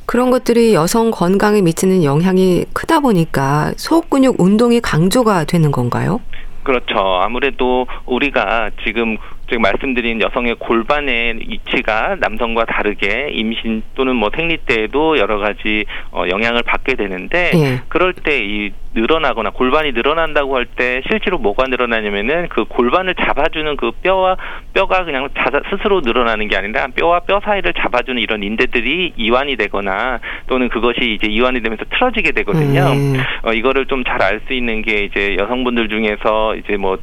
그런 0.05 0.29
것들이 0.29 0.73
여성 0.75 1.09
건강에 1.11 1.61
미치는 1.61 2.03
영향이 2.03 2.65
크다 2.73 2.99
보니까 2.99 3.71
속 3.75 4.09
근육 4.09 4.39
운동이 4.39 4.79
강조가 4.79 5.45
되는 5.45 5.71
건가요? 5.71 6.21
그렇죠. 6.63 6.97
아무래도 7.21 7.85
우리가 8.05 8.71
지금 8.85 9.17
지금 9.47 9.61
말씀드린 9.61 10.21
여성의 10.21 10.55
골반의 10.55 11.39
위치가 11.47 12.15
남성과 12.19 12.65
다르게 12.65 13.29
임신 13.33 13.83
또는 13.95 14.15
뭐 14.15 14.29
생리 14.35 14.57
때에도 14.57 15.17
여러 15.17 15.37
가지 15.37 15.85
어, 16.11 16.23
영향을 16.29 16.63
받게 16.63 16.95
되는데 16.95 17.51
예. 17.55 17.81
그럴 17.87 18.13
때 18.13 18.35
이 18.45 18.71
늘어나거나 18.95 19.49
골반이 19.51 19.91
늘어난다고 19.91 20.55
할 20.55 20.65
때 20.65 21.01
실제로 21.09 21.37
뭐가 21.37 21.65
늘어나냐면은 21.67 22.47
그 22.49 22.65
골반을 22.65 23.13
잡아주는 23.15 23.75
그 23.77 23.91
뼈와 24.01 24.35
뼈가 24.73 25.03
그냥 25.05 25.29
자자 25.37 25.61
스스로 25.69 26.01
늘어나는 26.01 26.47
게 26.47 26.55
아니라 26.57 26.87
뼈와 26.95 27.19
뼈 27.21 27.39
사이를 27.43 27.73
잡아주는 27.73 28.21
이런 28.21 28.41
인대들이 28.43 29.13
이완이 29.15 29.57
되거나 29.57 30.19
또는 30.47 30.69
그것이 30.69 31.13
이제 31.13 31.27
이완이 31.27 31.61
되면서 31.61 31.83
틀어지게 31.91 32.31
되거든요. 32.31 32.81
음. 32.93 33.15
어, 33.43 33.53
이거를 33.53 33.85
좀 33.85 34.03
잘 34.05 34.21
알 34.21 34.41
수 34.47 34.53
있는 34.53 34.81
게 34.81 35.03
이제 35.03 35.35
여성분들 35.39 35.89
중에서 35.89 36.55
이제 36.55 36.77
뭐 36.77 36.97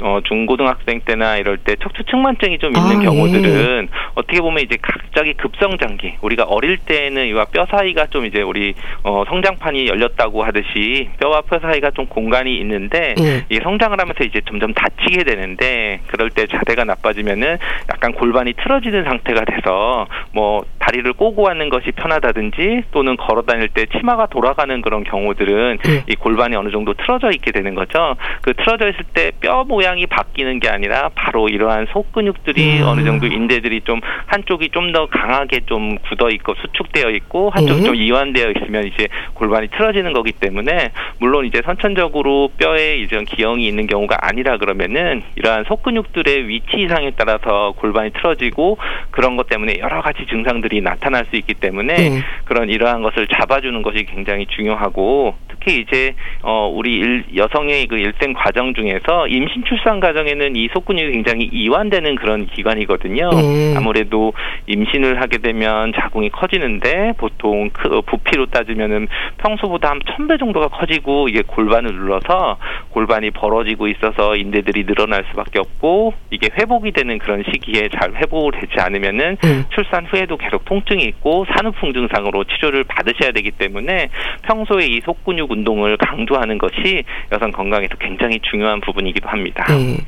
어, 0.00 0.20
중고등학생 0.24 1.00
때나 1.04 1.36
이럴 1.36 1.58
때 1.58 1.76
척추측만증이 1.76 2.58
좀 2.58 2.76
있는 2.76 2.96
아, 2.96 3.00
예. 3.00 3.04
경우들은 3.04 3.82
예. 3.84 3.88
어떻게 4.14 4.40
보면 4.40 4.64
이제 4.64 4.76
갑자기 4.80 5.34
급성장기 5.34 6.16
우리가 6.20 6.44
어릴 6.44 6.78
때는 6.78 7.26
이와 7.28 7.44
뼈 7.46 7.66
사이가 7.70 8.06
좀 8.06 8.26
이제 8.26 8.42
우리 8.42 8.74
어, 9.02 9.24
성장판이 9.28 9.86
열렸다고 9.86 10.42
하듯이 10.42 11.10
뼈와 11.20 11.42
뼈 11.42 11.60
사이가 11.60 11.92
좀 11.92 12.06
공간이 12.06 12.56
있는데 12.58 13.14
예. 13.20 13.44
이 13.48 13.60
성장을 13.62 13.98
하면서 13.98 14.24
이제 14.24 14.40
점점 14.48 14.74
다치게 14.74 15.24
되는데 15.24 16.00
그럴 16.08 16.30
때 16.30 16.46
자세가 16.46 16.84
나빠지면은 16.84 17.58
약간 17.90 18.12
골반이 18.12 18.54
틀어지는 18.54 19.04
상태가 19.04 19.44
돼서 19.44 20.06
뭐 20.32 20.64
다리를 20.80 21.12
꼬고 21.12 21.48
하는 21.48 21.68
것이 21.68 21.92
편하다든지 21.92 22.84
또는 22.90 23.16
걸어 23.16 23.42
다닐 23.42 23.68
때 23.68 23.86
치마가 23.86 24.26
돌아가는 24.26 24.82
그런 24.82 25.04
경우들은 25.04 25.78
예. 25.86 26.04
이 26.08 26.16
골반이 26.16 26.56
어느 26.56 26.70
정도 26.70 26.94
틀어져 26.94 27.30
있게 27.30 27.52
되는 27.52 27.74
거죠. 27.74 28.16
그 28.42 28.54
틀어져 28.54 28.88
있을 28.88 29.04
때 29.12 29.30
뼈 29.40 29.62
모양 29.64 29.83
모양이 29.84 30.06
바뀌는 30.06 30.60
게 30.60 30.70
아니라 30.70 31.10
바로 31.14 31.46
이러한 31.46 31.88
속근육들이 31.92 32.80
음. 32.80 32.86
어느 32.86 33.04
정도 33.04 33.26
인대들이 33.26 33.82
좀 33.82 34.00
한쪽이 34.26 34.70
좀 34.70 34.84
더 34.94 35.06
강하게 35.06 35.60
좀 35.66 35.96
굳어 36.08 36.28
있고 36.30 36.54
수축되어 36.54 37.10
있고 37.10 37.50
한쪽이 37.50 37.80
음. 37.80 37.84
좀 37.84 37.94
이완되어 37.96 38.52
있으면 38.52 38.86
이제 38.86 39.08
골반이 39.32 39.68
틀어지는 39.68 40.12
거기 40.12 40.30
때문에 40.30 40.92
물론 41.18 41.46
이제 41.46 41.62
선천적으로 41.64 42.50
뼈에 42.56 42.98
이제 42.98 43.20
기형이 43.24 43.66
있는 43.66 43.88
경우가 43.88 44.18
아니라 44.20 44.58
그러면은 44.58 45.22
이러한 45.34 45.64
속근육들의 45.64 46.46
위치 46.48 46.76
이상에 46.76 47.10
따라서 47.16 47.72
골반이 47.78 48.10
틀어지고 48.12 48.78
그런 49.10 49.36
것 49.36 49.48
때문에 49.48 49.78
여러 49.80 50.00
가지 50.00 50.26
증상들이 50.26 50.80
나타날 50.82 51.24
수 51.30 51.36
있기 51.36 51.54
때문에 51.54 52.08
음. 52.10 52.22
그런 52.44 52.68
이러한 52.68 53.02
것을 53.02 53.26
잡아주는 53.26 53.82
것이 53.82 54.04
굉장히 54.04 54.46
중요하고 54.46 55.34
특히 55.64 55.80
이제 55.80 56.14
어 56.42 56.68
우리 56.72 56.94
일, 56.98 57.24
여성의 57.34 57.86
그 57.86 57.96
일생 57.96 58.34
과정 58.34 58.74
중에서 58.74 59.26
임신 59.28 59.64
출산 59.64 59.98
과정에는 59.98 60.56
이 60.56 60.68
속근육이 60.72 61.12
굉장히 61.12 61.48
이완되는 61.52 62.14
그런 62.16 62.46
기관이거든요. 62.46 63.30
네. 63.30 63.74
아무래도 63.76 64.32
임신을 64.66 65.20
하게 65.20 65.38
되면 65.38 65.92
자궁이 65.94 66.28
커지는데 66.30 67.14
보통 67.16 67.70
그 67.72 68.02
부피로 68.02 68.46
따지면은 68.46 69.08
평소보다 69.38 69.90
한 69.90 70.00
천 70.04 70.24
배 70.28 70.36
정도가 70.38 70.68
커지고 70.68 71.28
이게 71.28 71.42
골반을 71.42 71.92
눌러서 71.92 72.56
골반이 72.90 73.30
벌어지고 73.30 73.88
있어서 73.88 74.36
인대들이 74.36 74.84
늘어날 74.86 75.24
수밖에 75.30 75.58
없고 75.58 76.14
이게 76.30 76.48
회복이 76.58 76.92
되는 76.92 77.18
그런 77.18 77.42
시기에 77.50 77.88
잘 77.88 78.14
회복을 78.14 78.52
되지 78.52 78.72
않으면은 78.78 79.36
음. 79.44 79.64
출산 79.74 80.06
후에도 80.06 80.36
계속 80.36 80.64
통증이 80.64 81.04
있고 81.04 81.46
산후풍 81.54 81.92
증상으로 81.92 82.44
치료를 82.44 82.84
받으셔야 82.84 83.32
되기 83.32 83.50
때문에 83.50 84.08
평소에 84.42 84.86
이 84.86 85.00
속근육 85.04 85.50
운동을 85.54 85.96
강조하는 85.96 86.58
것이 86.58 87.04
여성 87.32 87.50
건강에서 87.52 87.94
굉장히 88.00 88.38
중요한 88.50 88.80
부분이기도 88.80 89.28
합니다. 89.28 89.64
네. 89.68 89.98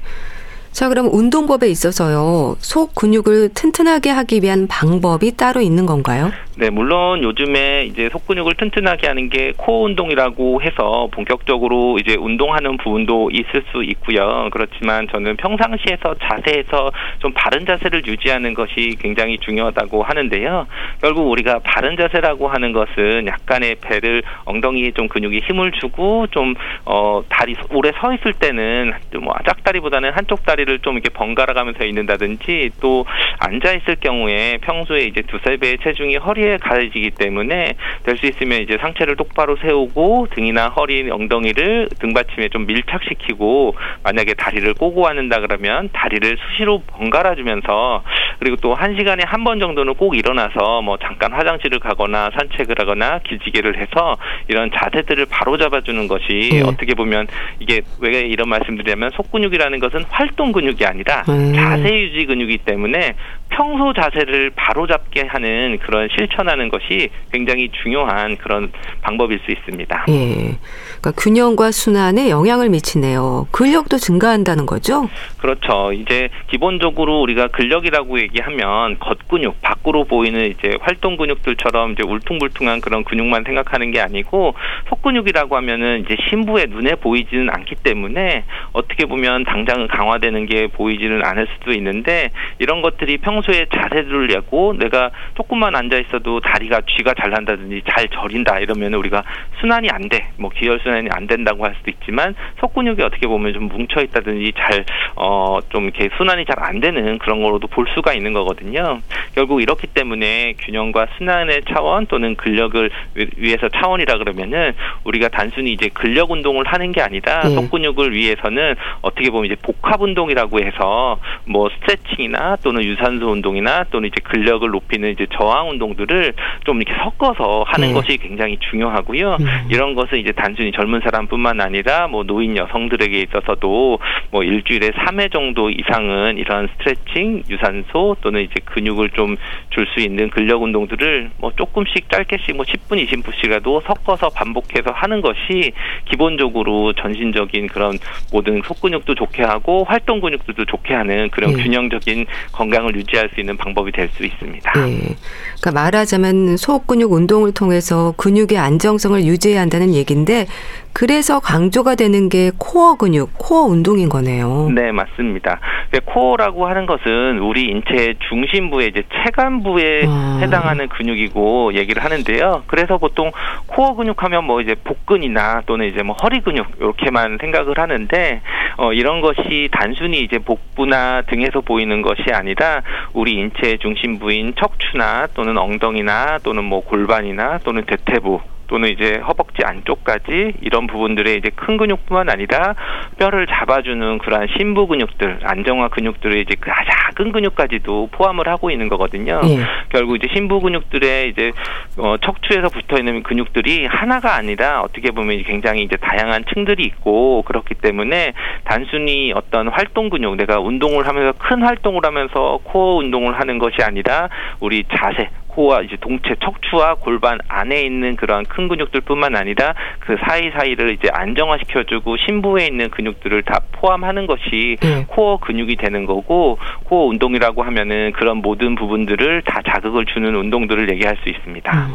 자, 0.72 0.90
그럼 0.90 1.08
운동법에 1.10 1.68
있어서요, 1.68 2.56
속 2.58 2.94
근육을 2.94 3.50
튼튼하게 3.54 4.10
하기 4.10 4.42
위한 4.42 4.66
방법이 4.66 5.36
따로 5.36 5.62
있는 5.62 5.86
건가요? 5.86 6.30
네, 6.58 6.70
물론 6.70 7.22
요즘에 7.22 7.84
이제 7.84 8.08
속근육을 8.10 8.54
튼튼하게 8.54 9.06
하는 9.08 9.28
게 9.28 9.52
코어 9.58 9.84
운동이라고 9.84 10.62
해서 10.62 11.06
본격적으로 11.12 11.98
이제 11.98 12.16
운동하는 12.18 12.78
부분도 12.78 13.30
있을 13.30 13.62
수 13.70 13.84
있고요. 13.84 14.48
그렇지만 14.50 15.06
저는 15.08 15.36
평상시에서 15.36 16.14
자세에서 16.14 16.92
좀 17.18 17.32
바른 17.34 17.66
자세를 17.66 18.06
유지하는 18.06 18.54
것이 18.54 18.96
굉장히 19.00 19.36
중요하다고 19.38 20.02
하는데요. 20.02 20.66
결국 21.02 21.30
우리가 21.30 21.58
바른 21.58 21.94
자세라고 21.96 22.48
하는 22.48 22.72
것은 22.72 23.26
약간의 23.26 23.76
배를 23.82 24.22
엉덩이에 24.46 24.92
좀 24.92 25.08
근육이 25.08 25.40
힘을 25.40 25.72
주고 25.72 26.26
좀 26.28 26.54
어 26.84 27.22
다리 27.28 27.56
오래 27.72 27.90
서 28.00 28.12
있을 28.14 28.32
때는 28.34 28.92
뭐 29.20 29.34
짝다리보다는 29.44 30.12
한쪽 30.12 30.44
다리를 30.46 30.78
좀 30.80 30.94
이렇게 30.94 31.08
번갈아 31.10 31.52
가면서 31.52 31.84
있는다든지 31.84 32.70
또 32.80 33.04
앉아 33.40 33.72
있을 33.72 33.96
경우에 33.96 34.58
평소에 34.62 35.04
이제 35.04 35.22
두세 35.22 35.56
배의 35.56 35.78
체중이 35.82 36.16
허리에 36.16 36.45
크게 36.46 36.58
가해지기 36.58 37.10
때문에 37.12 37.74
될 38.04 38.16
수 38.16 38.24
있으면 38.26 38.62
이제 38.62 38.78
상체를 38.80 39.16
똑바로 39.16 39.56
세우고 39.56 40.28
등이나 40.34 40.68
허리, 40.68 41.10
엉덩이를 41.10 41.90
등받침에 41.98 42.48
좀 42.48 42.64
밀착시키고 42.66 43.74
만약에 44.04 44.32
다리를 44.34 44.72
꼬고 44.72 45.06
앉는다 45.06 45.40
그러면 45.40 45.90
다리를 45.92 46.38
수시로 46.38 46.82
번갈아 46.86 47.34
주면서 47.34 48.02
그리고 48.38 48.56
또 48.56 48.76
한 48.76 48.94
시간에 48.96 49.22
한 49.26 49.46
번 49.46 49.60
정도는 49.60 49.94
꼭 49.94 50.16
일어나서 50.16 50.82
뭐 50.82 50.96
잠깐 50.98 51.32
화장실을 51.32 51.78
가거나 51.78 52.30
산책을 52.36 52.74
하거나 52.78 53.20
기지개를 53.20 53.78
해서 53.80 54.16
이런 54.48 54.70
자세들을 54.74 55.26
바로 55.30 55.56
잡아주는 55.56 56.08
것이 56.08 56.50
네. 56.52 56.62
어떻게 56.62 56.94
보면 56.94 57.26
이게 57.60 57.80
왜 58.00 58.20
이런 58.20 58.48
말씀드리냐면 58.48 59.10
속근육이라는 59.10 59.78
것은 59.78 60.04
활동 60.08 60.52
근육이 60.52 60.84
아니라 60.84 61.22
음. 61.28 61.54
자세 61.54 62.00
유지 62.00 62.26
근육이기 62.26 62.58
때문에 62.64 63.14
평소 63.48 63.92
자세를 63.92 64.50
바로 64.54 64.86
잡게 64.86 65.22
하는 65.22 65.78
그런 65.78 66.08
실천하는 66.16 66.68
것이 66.68 67.08
굉장히 67.32 67.70
중요한 67.82 68.36
그런 68.36 68.70
방법일 69.02 69.40
수 69.44 69.50
있습니다. 69.50 70.04
예. 70.08 70.58
그러니까 71.00 71.12
균형과 71.16 71.70
순환에 71.70 72.28
영향을 72.28 72.68
미치네요. 72.68 73.48
근력도 73.52 73.96
증가한다는 73.96 74.66
거죠? 74.66 75.08
그렇죠. 75.38 75.92
이제 75.92 76.28
기본적으로 76.48 77.20
우리가 77.22 77.48
근력이라고 77.48 78.20
얘기하면 78.20 78.98
겉근육, 78.98 79.62
밖으로 79.62 80.04
보이는 80.04 80.50
이제 80.50 80.76
활동 80.80 81.16
근육들처럼 81.16 81.92
이제 81.92 82.02
울퉁불퉁한 82.02 82.80
그런 82.80 83.04
근육만 83.04 83.44
생각하는 83.44 83.90
게 83.90 84.00
아니고 84.00 84.54
속근육이라고 84.88 85.56
하면은 85.56 86.04
이제 86.04 86.16
신부의 86.28 86.66
눈에 86.68 86.96
보이지는 86.96 87.48
않기 87.50 87.76
때문에 87.76 88.44
어떻게 88.72 89.06
보면 89.06 89.44
당장은 89.44 89.88
강화되는 89.88 90.46
게 90.46 90.66
보이지는 90.66 91.24
않을 91.24 91.46
수도 91.54 91.72
있는데 91.72 92.30
이런 92.58 92.82
것들이 92.82 93.18
평소 93.18 93.35
평소에 93.36 93.66
자세를 93.74 94.28
내고 94.28 94.74
내가 94.78 95.10
조금만 95.34 95.74
앉아 95.74 95.98
있어도 95.98 96.40
다리가 96.40 96.80
쥐가 96.86 97.14
잘 97.20 97.30
난다든지 97.30 97.82
잘 97.88 98.08
저린다 98.08 98.58
이러면 98.60 98.94
우리가 98.94 99.22
순환이 99.60 99.90
안 99.90 100.08
돼. 100.08 100.28
뭐 100.38 100.50
기혈 100.50 100.80
순환이 100.82 101.08
안 101.12 101.26
된다고 101.26 101.64
할 101.64 101.74
수도 101.78 101.90
있지만 101.90 102.34
속근육이 102.60 103.02
어떻게 103.02 103.26
보면 103.26 103.52
좀 103.52 103.68
뭉쳐 103.68 104.00
있다든지 104.02 104.52
잘 104.56 104.84
어 105.16 105.60
좀 105.70 105.84
이렇게 105.84 106.08
순환이 106.16 106.44
잘 106.44 106.56
안 106.58 106.80
되는 106.80 107.18
그런 107.18 107.42
거로도 107.42 107.68
볼 107.68 107.86
수가 107.94 108.14
있는 108.14 108.32
거거든요. 108.32 109.00
결국 109.34 109.60
이렇기 109.60 109.88
때문에 109.88 110.54
균형과 110.58 111.06
순환의 111.18 111.62
차원 111.68 112.06
또는 112.06 112.34
근력을 112.34 112.90
위해서 113.36 113.68
차원이라 113.68 114.18
그러면은 114.18 114.72
우리가 115.04 115.28
단순히 115.28 115.72
이제 115.72 115.88
근력 115.92 116.30
운동을 116.30 116.64
하는 116.66 116.92
게 116.92 117.02
아니라 117.02 117.42
네. 117.42 117.54
속근육을 117.54 118.12
위해서는 118.14 118.74
어떻게 119.02 119.30
보면 119.30 119.46
이제 119.46 119.56
복합 119.62 120.00
운동이라고 120.00 120.60
해서 120.60 121.18
뭐 121.44 121.68
스트레칭이나 121.68 122.56
또는 122.62 122.82
유산소 122.84 123.25
운동이나 123.30 123.84
또는 123.90 124.08
이제 124.08 124.20
근력을 124.22 124.68
높이는 124.68 125.10
이제 125.10 125.26
저항 125.32 125.70
운동들을 125.70 126.34
좀 126.64 126.80
이렇게 126.80 126.98
섞어서 127.02 127.64
하는 127.66 127.88
네. 127.88 127.94
것이 127.94 128.18
굉장히 128.18 128.58
중요하고요. 128.70 129.36
음. 129.40 129.46
이런 129.70 129.94
것은 129.94 130.18
이제 130.18 130.32
단순히 130.32 130.72
젊은 130.72 131.00
사람뿐만 131.00 131.60
아니라 131.60 132.08
뭐 132.08 132.24
노인 132.24 132.56
여성들에게 132.56 133.20
있어서도 133.20 133.98
뭐 134.30 134.42
일주일에 134.42 134.90
3회 134.90 135.32
정도 135.32 135.70
이상은 135.70 136.38
이런 136.38 136.68
스트레칭, 136.74 137.42
유산소 137.48 138.16
또는 138.20 138.42
이제 138.42 138.54
근육을 138.64 139.10
좀 139.10 139.36
줄 139.70 139.86
수 139.94 140.00
있는 140.00 140.30
근력 140.30 140.62
운동들을 140.62 141.30
뭐 141.38 141.52
조금씩 141.56 142.10
짧게씩 142.10 142.56
뭐 142.56 142.64
10분, 142.64 143.04
20분씩이라도 143.06 143.82
섞어서 143.86 144.30
반복해서 144.30 144.90
하는 144.92 145.20
것이 145.20 145.72
기본적으로 146.06 146.92
전신적인 146.92 147.66
그런 147.68 147.98
모든 148.32 148.62
속근육도 148.62 149.14
좋게 149.14 149.42
하고 149.42 149.84
활동 149.84 150.20
근육들도 150.20 150.64
좋게 150.64 150.94
하는 150.94 151.30
그런 151.30 151.54
네. 151.54 151.62
균형적인 151.62 152.26
건강을 152.52 152.94
유지 152.96 153.15
할 153.18 153.30
수 153.34 153.40
있는 153.40 153.56
방법이 153.56 153.92
될 153.92 154.08
수 154.16 154.24
있습니다. 154.24 154.72
네. 154.74 155.16
그러니까 155.60 155.72
말하자면 155.72 156.56
소근육 156.56 157.12
운동을 157.12 157.52
통해서 157.52 158.14
근육의 158.16 158.58
안정성을 158.58 159.24
유지해야 159.24 159.60
한다는 159.60 159.94
얘기인데 159.94 160.46
그래서 160.92 161.40
강조가 161.40 161.94
되는 161.94 162.28
게 162.28 162.50
코어 162.56 162.96
근육, 162.96 163.30
코어 163.36 163.64
운동인 163.64 164.08
거네요. 164.08 164.70
네, 164.74 164.92
맞습니다. 164.92 165.60
코어라고 166.04 166.66
하는 166.66 166.86
것은 166.86 167.38
우리 167.38 167.66
인체의 167.66 168.16
중심부의 168.28 168.88
이제 168.88 169.02
체간부에 169.24 170.02
아. 170.06 170.38
해당하는 170.40 170.88
근육이고 170.88 171.74
얘기를 171.74 172.04
하는데요. 172.04 172.64
그래서 172.66 172.98
보통 172.98 173.30
코어 173.66 173.94
근육하면 173.94 174.44
뭐 174.44 174.60
이제 174.60 174.74
복근이나 174.74 175.62
또는 175.66 175.86
이제 175.86 176.02
뭐 176.02 176.16
허리 176.22 176.40
근육 176.40 176.66
이렇게만 176.78 177.38
생각을 177.40 177.78
하는데 177.78 178.40
어 178.78 178.92
이런 178.92 179.20
것이 179.20 179.68
단순히 179.72 180.20
이제 180.20 180.38
복부나 180.38 181.22
등에서 181.22 181.60
보이는 181.60 182.02
것이 182.02 182.24
아니라 182.32 182.82
우리 183.12 183.34
인체의 183.34 183.78
중심부인 183.78 184.54
척추나 184.56 185.26
또는 185.34 185.56
엉덩이나 185.56 186.38
또는 186.42 186.64
뭐 186.64 186.80
골반이나 186.80 187.58
또는 187.64 187.84
대퇴부 187.84 188.40
또는 188.66 188.88
이제 188.90 189.20
허벅지 189.26 189.62
안쪽까지 189.64 190.54
이런 190.60 190.86
부분들의 190.86 191.36
이제 191.36 191.50
큰 191.54 191.76
근육뿐만 191.76 192.30
아니라 192.30 192.74
뼈를 193.18 193.46
잡아주는 193.46 194.18
그러한 194.18 194.48
심부 194.56 194.86
근육들, 194.86 195.40
안정화 195.42 195.88
근육들의 195.88 196.42
이제 196.42 196.54
그 196.58 196.70
작은 197.16 197.32
근육까지도 197.32 198.08
포함을 198.12 198.48
하고 198.48 198.70
있는 198.70 198.88
거거든요. 198.88 199.40
예. 199.44 199.58
결국 199.88 200.16
이제 200.16 200.28
심부 200.32 200.60
근육들의 200.60 201.30
이제 201.30 201.52
어, 201.98 202.16
척추에서 202.18 202.68
붙어 202.68 202.98
있는 202.98 203.22
근육들이 203.22 203.86
하나가 203.86 204.34
아니라 204.34 204.82
어떻게 204.82 205.10
보면 205.10 205.42
굉장히 205.44 205.82
이제 205.82 205.96
다양한 205.96 206.44
층들이 206.52 206.84
있고 206.84 207.42
그렇기 207.42 207.74
때문에 207.74 208.32
단순히 208.64 209.32
어떤 209.34 209.68
활동 209.68 210.10
근육, 210.10 210.36
내가 210.36 210.60
운동을 210.60 211.06
하면서 211.06 211.32
큰 211.38 211.62
활동을 211.62 212.00
하면서 212.04 212.58
코어 212.64 212.96
운동을 212.96 213.38
하는 213.38 213.58
것이 213.58 213.82
아니라 213.82 214.28
우리 214.60 214.84
자세, 214.94 215.30
코와 215.56 215.80
이제 215.80 215.96
동체 216.00 216.34
척추와 216.42 216.96
골반 216.96 217.38
안에 217.48 217.80
있는 217.82 218.14
그러한 218.14 218.44
큰 218.44 218.68
근육들뿐만 218.68 219.34
아니라 219.34 219.74
그 220.00 220.16
사이 220.26 220.50
사이를 220.50 220.92
이제 220.92 221.08
안정화시켜주고 221.10 222.18
심부에 222.18 222.66
있는 222.66 222.90
근육들을 222.90 223.42
다 223.42 223.60
포함하는 223.72 224.26
것이 224.26 224.76
네. 224.80 225.04
코어 225.08 225.38
근육이 225.38 225.76
되는 225.76 226.04
거고 226.04 226.58
코어 226.84 227.06
운동이라고 227.06 227.62
하면은 227.62 228.12
그런 228.12 228.38
모든 228.38 228.74
부분들을 228.74 229.42
다 229.42 229.62
자극을 229.66 230.04
주는 230.04 230.34
운동들을 230.36 230.90
얘기할 230.90 231.16
수 231.22 231.30
있습니다. 231.30 231.72
음. 231.72 231.94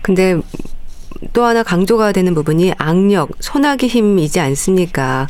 근데 0.00 0.34
또 1.32 1.44
하나 1.44 1.62
강조가 1.62 2.12
되는 2.12 2.34
부분이 2.34 2.72
악력, 2.78 3.30
소나기 3.40 3.86
힘이지 3.86 4.40
않습니까? 4.40 5.26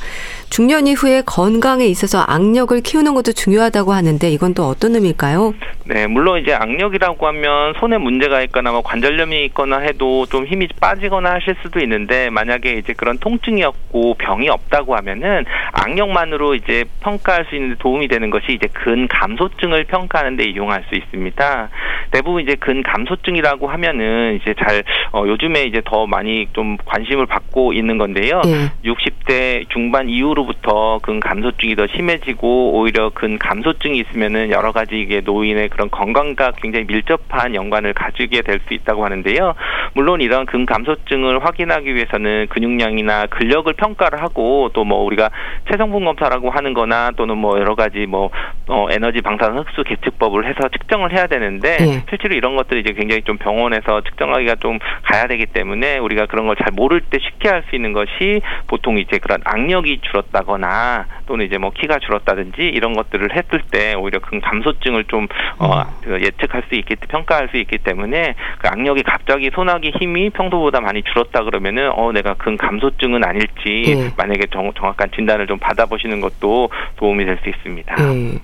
중년 0.51 0.87
이후에 0.87 1.23
건강에 1.27 1.87
있어서 1.87 2.21
악력을 2.21 2.81
키우는 2.81 3.15
것도 3.15 3.33
중요하다고 3.33 3.93
하는데 3.93 4.29
이건 4.31 4.55
또 4.55 4.65
어떤 4.65 4.95
의미일까요? 4.95 5.55
네, 5.87 6.07
물론 6.07 6.41
이제 6.41 6.55
악력이라고 6.55 7.27
하면 7.27 7.75
손에 7.79 7.99
문제가 7.99 8.41
있거나 8.43 8.73
뭐 8.73 8.83
관절염이 8.83 9.45
있거나 9.47 9.79
해도 9.79 10.27
좀 10.27 10.47
힘이 10.47 10.69
빠지거나 10.81 11.35
하실 11.35 11.57
수도 11.63 11.81
있는데 11.81 12.31
만약에 12.31 12.75
이제 12.75 12.93
그런 12.95 13.19
통증이 13.19 13.63
없고 13.65 14.15
병이 14.15 14.49
없다고 14.49 14.97
하면은 14.97 15.45
악력만으로 15.73 16.55
이제 16.55 16.85
평가할 17.01 17.47
수 17.51 17.57
있는 17.57 17.77
도움이 17.79 18.09
되는 18.09 18.31
것이 18.31 18.53
이제 18.53 18.69
근감소증을 18.73 19.85
평가하는 19.85 20.37
데 20.37 20.45
이용할 20.45 20.85
수 20.89 20.95
있습니다. 20.95 21.69
대부분 22.13 22.43
이제 22.43 22.55
근감소증이라고 22.55 23.69
하면은 23.69 24.39
이제 24.41 24.55
잘 24.59 24.85
어, 25.13 25.25
요즘에 25.27 25.65
이제 25.65 25.74
더 25.83 26.07
많이 26.07 26.47
좀 26.53 26.77
관심을 26.85 27.27
받고 27.27 27.73
있는 27.73 27.99
건데요. 27.99 28.41
예. 28.47 28.89
60대 28.89 29.69
중반 29.71 30.09
이후로부터 30.09 31.01
근 31.03 31.21
감소증이 31.21 31.77
더 31.77 31.87
심해지고 31.89 32.73
오히려 32.79 33.11
근 33.11 33.39
감소증이 33.39 33.99
있으면은 33.99 34.51
여러 34.51 34.73
가지 34.73 34.99
이게 34.99 35.21
노인의 35.21 35.69
그런 35.71 35.91
건강과 35.91 36.53
굉장히 36.63 36.87
밀접한 36.87 37.55
연관을 37.55 37.93
가지게 37.93 38.43
될 38.43 38.55
수 38.67 38.73
있다고 38.73 39.05
하는데요. 39.05 39.55
물론 39.95 40.21
이런 40.21 40.47
근 40.47 40.65
감소증을 40.65 41.45
확인하기 41.45 41.95
위해서는 41.95 42.47
근육량이나 42.49 43.27
근력을 43.27 43.71
평가를 43.75 44.23
하고 44.23 44.71
또 44.73 44.85
뭐 44.85 45.03
우리가 45.05 45.31
체성분 45.71 46.05
검사라고 46.05 46.51
하는 46.51 46.75
거나 46.75 47.11
또는 47.17 47.39
뭐 47.39 47.59
여러 47.59 47.75
가지 47.75 48.05
뭐 48.07 48.31
어, 48.69 48.87
에너지 48.91 49.23
방사능 49.23 49.59
흡수 49.61 49.83
계측법을 49.83 50.47
해서 50.47 50.69
측정을 50.69 51.13
해야 51.13 51.27
되는데 51.27 51.79
예. 51.81 52.03
실제로 52.09 52.35
이런 52.35 52.55
것들이 52.57 52.81
이제 52.81 52.93
굉장히 52.93 53.23
좀 53.23 53.39
병원에서 53.39 54.03
측정하기가 54.03 54.57
좀 54.57 54.79
가야 55.05 55.27
되기 55.27 55.47
때문에 55.47 55.64
우리가 55.73 56.27
그런 56.27 56.47
걸 56.47 56.55
잘 56.55 56.73
모를 56.73 57.01
때 57.01 57.19
쉽게 57.21 57.49
할 57.49 57.65
수 57.69 57.75
있는 57.77 57.93
것이 57.93 58.41
보통 58.67 58.99
이제 58.99 59.19
그런 59.19 59.41
악력이 59.45 60.01
줄었다거나 60.03 61.07
또는 61.27 61.47
이제 61.47 61.57
뭐 61.59 61.71
키가 61.71 61.99
줄었다든지 61.99 62.63
이런 62.63 62.93
것들을 62.95 63.35
했을 63.35 63.63
때 63.71 63.95
오히려 63.95 64.19
그 64.21 64.39
감소증을 64.41 65.05
좀 65.05 65.27
어, 65.59 65.81
음. 65.81 65.85
그 66.03 66.21
예측할 66.21 66.65
수 66.69 66.75
있기 66.75 66.97
평가할 67.09 67.49
수 67.49 67.57
있기 67.57 67.79
때문에 67.79 68.35
그 68.59 68.69
악력이 68.69 69.03
갑자기 69.03 69.51
소나기 69.55 69.93
힘이 69.99 70.31
평소보다 70.31 70.81
많이 70.81 71.03
줄었다 71.03 71.43
그러면은 71.45 71.91
어 71.95 72.13
내가 72.13 72.35
근 72.35 72.57
감소증은 72.57 73.25
아닐지 73.25 73.85
예. 73.87 74.11
만약에 74.17 74.47
정, 74.53 74.73
정확한 74.75 75.11
진단을 75.15 75.47
좀 75.47 75.59
받아보시는 75.59 76.21
것도 76.21 76.71
도움이 76.97 77.25
될 77.25 77.39
수 77.43 77.49
있습니다. 77.49 77.97
예. 77.99 78.39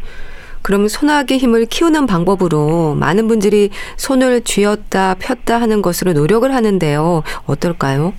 그럼 0.63 0.89
소나기 0.89 1.39
힘을 1.39 1.67
키우는 1.67 2.07
방법으로 2.07 2.95
많은 2.95 3.29
분들이 3.29 3.71
손을 3.97 4.43
쥐었다 4.43 5.15
폈다 5.19 5.61
하는 5.61 5.83
것으로 5.83 6.13
노력을 6.13 6.53
하는데요. 6.55 7.23
어떨까요? 7.47 8.13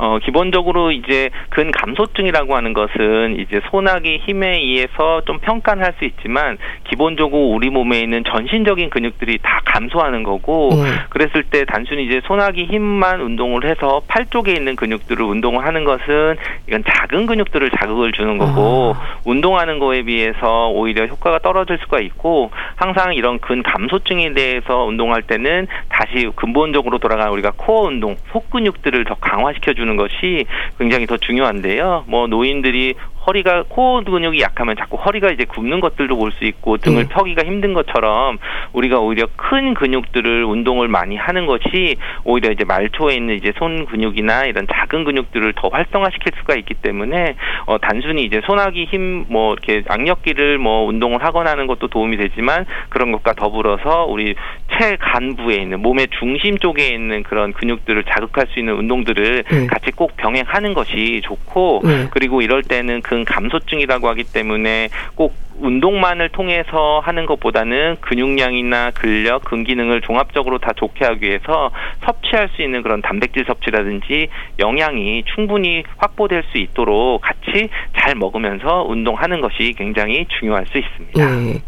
어, 0.00 0.18
기본적으로 0.18 0.92
이제 0.92 1.28
근 1.50 1.70
감소증이라고 1.70 2.56
하는 2.56 2.72
것은 2.72 3.38
이제 3.38 3.60
소나기 3.70 4.16
힘에 4.24 4.56
의해서 4.56 5.22
좀 5.26 5.38
평가는 5.38 5.84
할 5.84 5.90
수 5.98 6.04
있지만 6.04 6.58
기본적으로 6.84 7.48
우리 7.48 7.70
몸에 7.70 8.00
있는 8.00 8.24
전신적인 8.24 8.90
근육들이 8.90 9.38
다 9.42 9.60
감소하는 9.64 10.22
거고 10.22 10.70
음. 10.74 10.84
그랬을 11.10 11.44
때 11.44 11.64
단순히 11.64 12.04
이제 12.04 12.20
소나기 12.24 12.64
힘만 12.64 13.20
운동을 13.20 13.64
해서 13.64 14.02
팔 14.08 14.26
쪽에 14.26 14.52
있는 14.52 14.76
근육들을 14.76 15.22
운동을 15.24 15.64
하는 15.64 15.84
것은 15.84 16.36
이건 16.68 16.84
작은 16.88 17.26
근육들을 17.26 17.70
자극을 17.70 18.12
주는 18.12 18.38
거고 18.38 18.94
아. 18.96 19.18
운동하는 19.24 19.78
거에 19.78 20.02
비해서 20.02 20.68
오히려 20.70 21.06
효과가 21.06 21.40
떨어질 21.40 21.78
수가 21.78 22.00
있고 22.00 22.50
항상 22.76 23.14
이런 23.14 23.38
근 23.40 23.62
감소증에 23.62 24.32
대해서 24.32 24.84
운동할 24.84 25.22
때는 25.22 25.66
다시 25.88 26.30
근본적으로 26.36 26.98
돌아가는 26.98 27.32
우리가 27.32 27.52
코어 27.56 27.88
운동, 27.88 28.16
속 28.32 28.50
근육들을 28.50 29.04
더 29.04 29.14
강화시켜 29.16 29.74
주는 29.74 29.89
것이 29.96 30.44
굉장히 30.78 31.06
더 31.06 31.16
중요한데요. 31.16 32.04
뭐 32.06 32.26
노인들이 32.26 32.94
허리가 33.26 33.64
코어 33.68 34.02
근육이 34.02 34.40
약하면 34.40 34.76
자꾸 34.76 34.96
허리가 34.96 35.30
이제 35.30 35.44
굽는 35.44 35.80
것들도 35.80 36.16
볼 36.16 36.30
수 36.30 36.44
있고 36.44 36.76
등을 36.76 37.02
음. 37.04 37.08
펴기가 37.08 37.42
힘든 37.44 37.74
것처럼 37.74 38.38
우리가 38.72 39.00
오히려 39.00 39.26
큰 39.36 39.74
근육들을 39.74 40.44
운동을 40.44 40.86
많이 40.86 41.16
하는 41.16 41.46
것이 41.46 41.96
오히려 42.24 42.52
이제 42.52 42.64
말초에 42.64 43.14
있는 43.14 43.34
이제 43.34 43.52
손 43.58 43.84
근육이나 43.86 44.44
이런 44.44 44.66
작은 44.72 45.02
근육들을 45.04 45.54
더 45.56 45.68
활성화시킬 45.68 46.32
수가 46.38 46.54
있기 46.54 46.74
때문에 46.74 47.34
어 47.66 47.78
단순히 47.78 48.24
이제 48.24 48.40
손아귀 48.46 48.84
힘 48.84 49.10
뭐 49.28 49.52
이렇게 49.52 49.82
악력기를 49.88 50.58
뭐 50.58 50.86
운동을 50.86 51.22
하거나 51.22 51.50
하는 51.50 51.66
것도 51.66 51.88
도움이 51.88 52.16
되지만 52.16 52.64
그런 52.88 53.12
것과 53.12 53.34
더불어서 53.34 54.04
우리 54.06 54.34
체 54.78 54.96
간부에 54.96 55.56
있는 55.56 55.80
몸의 55.80 56.08
중심 56.18 56.58
쪽에 56.58 56.88
있는 56.88 57.22
그런 57.22 57.52
근육들을 57.52 58.04
자극할 58.04 58.46
수 58.48 58.58
있는 58.58 58.74
운동들을 58.74 59.44
음. 59.52 59.66
같이 59.66 59.90
꼭 59.92 60.16
병행하는 60.16 60.74
것이 60.74 61.20
좋고 61.24 61.82
음. 61.84 62.08
그리고 62.10 62.42
이럴 62.42 62.62
때는 62.62 63.02
근 63.10 63.24
감소증이라고 63.24 64.08
하기 64.10 64.22
때문에 64.22 64.88
꼭 65.16 65.34
운동만을 65.58 66.28
통해서 66.28 67.00
하는 67.04 67.26
것보다는 67.26 67.96
근육량이나 68.00 68.92
근력, 68.92 69.44
근기능을 69.44 70.00
종합적으로 70.02 70.58
다 70.58 70.72
좋게 70.76 71.04
하기 71.04 71.26
위해서 71.26 71.72
섭취할 72.04 72.50
수 72.54 72.62
있는 72.62 72.82
그런 72.82 73.02
단백질 73.02 73.44
섭취라든지 73.44 74.28
영양이 74.60 75.24
충분히 75.34 75.82
확보될 75.96 76.44
수 76.52 76.58
있도록 76.58 77.20
같이 77.20 77.68
잘 77.98 78.14
먹으면서 78.14 78.84
운동하는 78.88 79.40
것이 79.40 79.74
굉장히 79.76 80.24
중요할 80.38 80.66
수 80.66 80.78
있습니다. 80.78 81.20
예. 81.20 81.60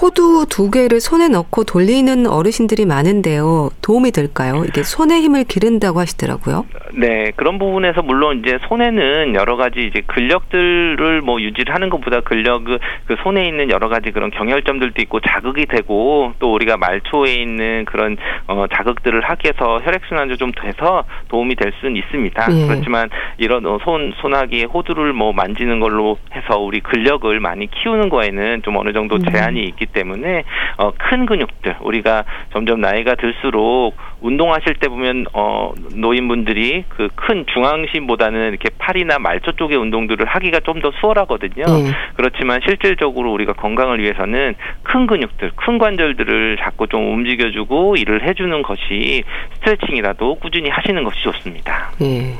호두 0.00 0.46
두 0.48 0.70
개를 0.70 1.00
손에 1.00 1.28
넣고 1.28 1.64
돌리는 1.64 2.26
어르신들이 2.26 2.86
많은데요. 2.86 3.70
도움이 3.82 4.10
될까요? 4.10 4.64
이게 4.66 4.82
손에 4.82 5.20
힘을 5.20 5.44
기른다고 5.44 6.00
하시더라고요. 6.00 6.66
네, 6.94 7.32
그런 7.36 7.58
부분에서 7.58 8.02
물론 8.02 8.40
이제 8.40 8.58
손에는 8.68 9.34
여러 9.34 9.56
가지 9.56 9.86
이제 9.86 10.02
근력들을 10.06 11.20
뭐 11.22 11.40
유지를 11.40 11.74
하는 11.74 11.88
것보다 11.90 12.20
근력 12.20 12.64
그 12.64 13.16
손에 13.22 13.46
있는 13.46 13.70
여러 13.70 13.88
가지 13.88 14.10
그런 14.10 14.30
경혈점들도 14.30 15.00
있고 15.02 15.20
자극이 15.20 15.66
되고 15.66 16.32
또 16.38 16.52
우리가 16.54 16.76
말초에 16.76 17.34
있는 17.34 17.84
그런 17.84 18.16
어 18.46 18.66
자극들을 18.74 19.20
하기 19.20 19.42
위해서 19.46 19.78
혈액 19.82 20.02
순환도 20.08 20.36
좀 20.36 20.52
돼서 20.52 21.04
도움이 21.28 21.54
될 21.56 21.72
수는 21.80 21.96
있습니다. 21.96 22.46
예. 22.50 22.66
그렇지만 22.66 23.08
이런 23.38 23.64
어, 23.66 23.78
손 23.84 24.12
손아귀에 24.20 24.64
호두를 24.64 25.12
뭐 25.12 25.32
만지는 25.32 25.80
걸로 25.80 26.18
해서 26.34 26.58
우리 26.58 26.80
근력을 26.80 27.38
많이 27.40 27.70
키우는 27.70 28.08
거에는 28.08 28.62
좀 28.62 28.76
어느 28.76 28.92
정도 28.92 29.16
음. 29.16 29.22
제한이 29.22 29.64
있기 29.64 29.81
때문에 29.86 30.44
어, 30.78 30.92
큰 30.98 31.26
근육들 31.26 31.76
우리가 31.80 32.24
점점 32.52 32.80
나이가 32.80 33.14
들수록 33.14 33.94
운동하실 34.20 34.74
때 34.76 34.88
보면 34.88 35.26
어, 35.32 35.72
노인분들이 35.94 36.84
그 36.88 37.08
큰 37.14 37.44
중앙심보다는 37.46 38.48
이렇게 38.48 38.68
팔이나 38.78 39.18
말초 39.18 39.52
쪽의 39.52 39.76
운동들을 39.78 40.26
하기가 40.26 40.60
좀 40.60 40.82
더 40.82 40.90
수월하거든요. 40.98 41.64
네. 41.64 41.92
그렇지만 42.16 42.58
실질적으로 42.66 43.30
우리가 43.34 43.52
건강을 43.52 44.00
위해서는 44.00 44.56
큰 44.82 45.06
근육들, 45.06 45.52
큰 45.54 45.78
관절들을 45.78 46.56
자꾸 46.56 46.88
좀 46.88 47.12
움직여주고 47.12 47.94
일을 47.96 48.26
해주는 48.26 48.62
것이 48.62 49.22
스트레칭이라도 49.54 50.36
꾸준히 50.36 50.70
하시는 50.70 51.04
것이 51.04 51.22
좋습니다. 51.22 51.92
네. 52.00 52.34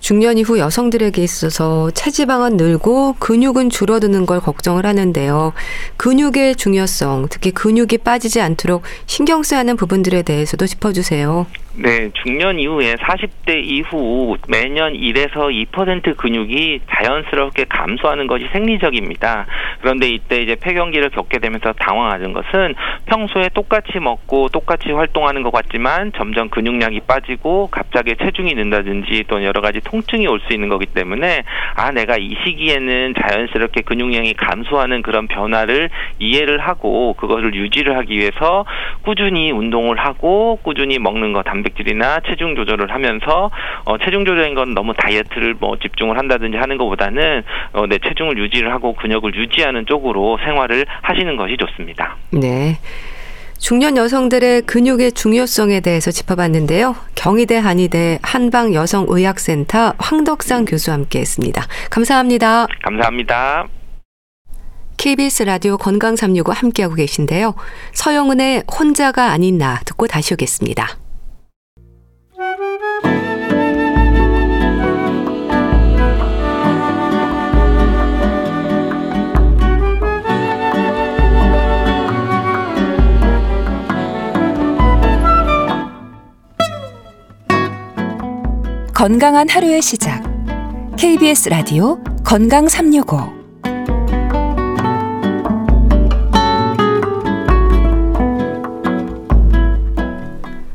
중년 0.00 0.38
이후 0.38 0.58
여성들에게 0.58 1.22
있어서 1.22 1.90
체지방은 1.92 2.56
늘고 2.56 3.16
근육은 3.18 3.70
줄어드는 3.70 4.26
걸 4.26 4.40
걱정을 4.40 4.86
하는데요. 4.86 5.52
근육의 5.98 6.56
중요성, 6.56 7.28
특히 7.30 7.50
근육이 7.52 7.98
빠지지 7.98 8.40
않도록 8.40 8.82
신경 9.06 9.42
써야 9.42 9.60
하는 9.60 9.76
부분들에 9.76 10.22
대해서도 10.22 10.66
짚어주세요. 10.66 11.46
네, 11.82 12.10
중년 12.22 12.58
이후에 12.58 12.96
40대 12.96 13.64
이후 13.64 14.36
매년 14.48 14.92
1에서 14.92 15.48
2% 15.72 16.14
근육이 16.14 16.80
자연스럽게 16.90 17.64
감소하는 17.70 18.26
것이 18.26 18.46
생리적입니다. 18.52 19.46
그런데 19.80 20.10
이때 20.10 20.42
이제 20.42 20.56
폐경기를 20.56 21.08
겪게 21.08 21.38
되면서 21.38 21.72
당황하는 21.72 22.34
것은 22.34 22.74
평소에 23.06 23.48
똑같이 23.54 23.98
먹고 23.98 24.50
똑같이 24.50 24.92
활동하는 24.92 25.42
것 25.42 25.52
같지만 25.54 26.12
점점 26.18 26.50
근육량이 26.50 27.00
빠지고 27.06 27.68
갑자기 27.70 28.14
체중이 28.14 28.52
는다든지 28.52 29.24
또 29.28 29.42
여러 29.42 29.62
가지 29.62 29.80
통증이 29.80 30.26
올 30.26 30.40
수 30.40 30.52
있는 30.52 30.68
거기 30.68 30.84
때문에 30.84 31.44
아 31.80 31.92
내가 31.92 32.18
이 32.18 32.36
시기에는 32.44 33.14
자연스럽게 33.14 33.80
근육량이 33.80 34.34
감소하는 34.34 35.00
그런 35.00 35.26
변화를 35.28 35.88
이해를 36.18 36.58
하고 36.58 37.14
그것을 37.14 37.54
유지를 37.54 37.96
하기 37.96 38.18
위해서 38.18 38.66
꾸준히 39.00 39.50
운동을 39.50 39.96
하고 39.96 40.58
꾸준히 40.62 40.98
먹는 40.98 41.32
거 41.32 41.42
단백질이나 41.42 42.20
체중 42.28 42.54
조절을 42.54 42.92
하면서 42.92 43.50
어, 43.86 43.96
체중 43.96 44.26
조절인 44.26 44.54
건 44.54 44.74
너무 44.74 44.92
다이어트를 44.92 45.54
뭐 45.58 45.78
집중을 45.78 46.18
한다든지 46.18 46.58
하는 46.58 46.76
것보다는 46.76 47.44
어, 47.72 47.86
내 47.86 47.96
체중을 47.96 48.36
유지를 48.36 48.70
하고 48.74 48.92
근육을 48.92 49.34
유지하는 49.34 49.86
쪽으로 49.86 50.38
생활을 50.44 50.84
하시는 51.00 51.34
것이 51.36 51.56
좋습니다. 51.56 52.18
네. 52.30 52.76
중년 53.60 53.98
여성들의 53.98 54.62
근육의 54.62 55.12
중요성에 55.12 55.80
대해서 55.80 56.10
짚어봤는데요. 56.10 56.96
경희대 57.14 57.58
한의대 57.58 58.18
한방여성의학센터 58.22 59.94
황덕상 59.98 60.64
교수와 60.64 60.94
함께했습니다. 60.96 61.66
감사합니다. 61.90 62.66
감사합니다. 62.82 63.68
KBS 64.96 65.44
라디오 65.44 65.76
건강 65.76 66.16
365 66.16 66.52
함께하고 66.52 66.94
계신데요. 66.94 67.54
서영은의 67.92 68.64
혼자가 68.66 69.30
아닌 69.30 69.58
나 69.58 69.78
듣고 69.84 70.06
다시 70.06 70.34
오겠습니다. 70.34 70.96
건강한 89.00 89.48
하루의 89.48 89.80
시작. 89.80 90.22
KBS 90.98 91.48
라디오 91.48 91.98
건강 92.22 92.68
365. 92.68 93.16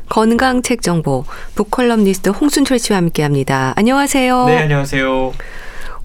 건강 0.08 0.60
책 0.62 0.82
정보 0.82 1.24
북컬럼니스트 1.54 2.30
홍순철 2.30 2.80
씨와 2.80 2.96
함께합니다. 2.96 3.74
안녕하세요. 3.76 4.46
네, 4.46 4.58
안녕하세요. 4.58 5.32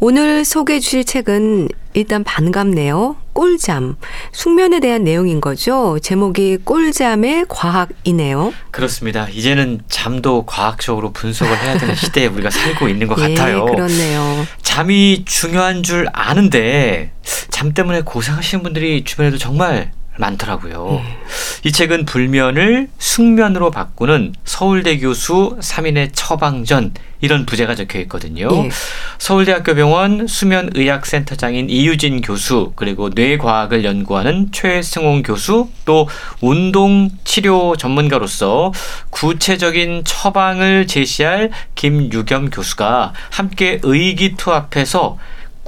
오늘 0.04 0.44
소개해 0.46 0.80
주실 0.80 1.04
책은 1.06 1.68
일단 1.94 2.24
반갑네요. 2.24 3.18
꿀잠. 3.34 3.98
숙면에 4.32 4.80
대한 4.80 5.04
내용인 5.04 5.42
거죠. 5.42 6.00
제목이 6.02 6.58
꿀잠의 6.66 7.46
과학이네요. 7.48 8.52
그렇습니다. 8.72 9.28
이제는 9.30 9.82
잠도 9.90 10.48
과학적으로 10.48 11.12
분석을 11.12 11.56
해야 11.56 11.78
되는 11.78 11.94
시대에 11.96 12.26
우리가 12.26 12.50
살고 12.50 12.88
있는 12.90 13.08
것 13.08 13.20
예, 13.20 13.36
같아요. 13.36 13.66
그렇네요. 13.66 14.44
잠이 14.64 15.24
중요한 15.26 15.84
줄 15.84 16.08
아는데 16.14 17.12
잠 17.52 17.72
때문에 17.74 18.02
고생하시는 18.02 18.64
분들이 18.64 19.04
주변에도 19.04 19.38
정말 19.38 19.92
많더라고요. 20.18 21.02
음. 21.04 21.22
이 21.64 21.72
책은 21.72 22.06
불면을 22.06 22.90
숙면으로 22.98 23.72
바꾸는 23.72 24.34
서울대 24.44 24.98
교수 24.98 25.58
3인의 25.60 26.10
처방전 26.14 26.94
이런 27.22 27.46
부제가 27.46 27.76
적혀 27.76 28.00
있거든요. 28.02 28.50
예. 28.52 28.70
서울대학교 29.20 29.76
병원 29.76 30.26
수면의학센터장인 30.26 31.70
이유진 31.70 32.22
교수 32.22 32.74
그리고 32.76 33.10
뇌과학을 33.10 33.86
연구하는 33.86 34.52
최승홍 34.52 35.22
교수 35.22 35.70
또 35.86 36.10
운동 36.42 37.10
치료 37.24 37.76
전문가로서 37.78 38.74
구체적인 39.12 40.04
처방을 40.04 40.88
제시할 40.88 41.52
김유겸 41.76 42.50
교수가 42.50 43.14
함께 43.30 43.80
의기투합해서 43.84 45.18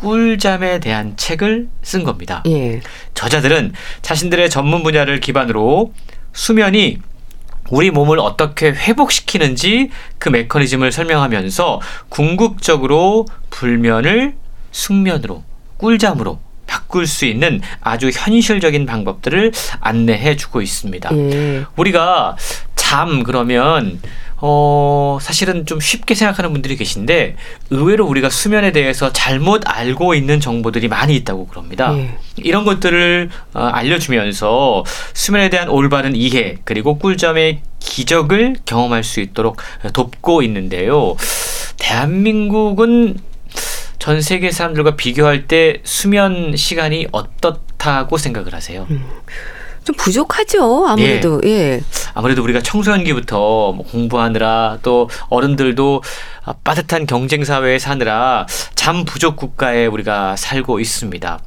꿀잠에 0.04 0.82
대한 0.82 1.16
책을 1.16 1.70
쓴 1.82 2.04
겁니다. 2.04 2.44
예. 2.48 2.82
저자들은 3.14 3.72
자신들의 4.02 4.50
전문 4.50 4.84
분야를 4.84 5.22
기반으로 5.22 5.94
수면이 6.34 6.98
우리 7.70 7.90
몸을 7.90 8.20
어떻게 8.20 8.68
회복시키는지 8.68 9.92
그 10.18 10.28
메커니즘을 10.28 10.92
설명하면서 10.92 11.80
궁극적으로 12.10 13.26
불면을 13.50 14.36
숙면으로 14.72 15.44
꿀잠으로 15.78 16.40
바꿀 16.68 17.08
수 17.08 17.26
있는 17.26 17.62
아주 17.80 18.10
현실적인 18.14 18.86
방법들을 18.86 19.54
안내해 19.80 20.36
주고 20.36 20.62
있습니다. 20.62 21.16
예. 21.16 21.64
우리가 21.78 22.36
잠 22.76 23.24
그러면 23.24 24.02
어, 24.46 25.20
사실은 25.22 25.66
좀 25.66 25.80
쉽게 25.80 26.16
생각하는 26.16 26.52
분들이 26.52 26.76
계신데 26.76 27.38
의외로 27.70 28.06
우리가 28.06 28.30
수면에 28.30 28.74
대해서 28.74 29.14
잘못 29.14 29.62
알고 29.66 30.16
있는 30.16 30.42
정보들이 30.42 30.90
많이 30.90 31.16
있다고 31.16 31.48
그럽니다. 31.48 31.98
예. 31.98 32.18
이런 32.36 32.66
것들을 32.66 33.30
어, 33.54 33.60
알려주면서 33.62 34.84
수면에 35.14 35.50
대한 35.50 35.70
올바른 35.70 36.14
이해 36.14 36.58
그리고 36.66 37.00
꿀잠의 37.00 37.62
기적을 37.80 38.58
경험할 38.66 39.06
수 39.06 39.22
있도록 39.22 39.62
돕고 39.94 40.42
있는데요. 40.42 41.16
대한민국은 41.78 43.20
전 43.98 44.22
세계 44.22 44.52
사람들과 44.52 44.98
비교할 44.98 45.48
때 45.48 45.80
수면 45.86 46.58
시간이 46.58 47.08
어떻다고 47.14 48.18
생각을 48.18 48.54
하세요? 48.54 48.88
음. 48.90 49.06
좀 49.84 49.96
부족하죠. 49.96 50.86
아무래도 50.88 51.42
예. 51.46 51.50
예. 51.50 51.82
아무래도 52.14 52.44
우리가 52.44 52.62
청소년기부터 52.62 53.38
뭐 53.74 53.86
공부하느라 53.86 54.78
또 54.82 55.10
어른들도 55.30 56.04
빠듯한 56.64 57.06
경쟁 57.06 57.44
사회에 57.44 57.80
사느라 57.80 58.46
잠 58.76 59.06
부족 59.06 59.36
국가에 59.36 59.86
우리가 59.86 60.36
살고 60.36 60.80
있습니다. 60.80 61.40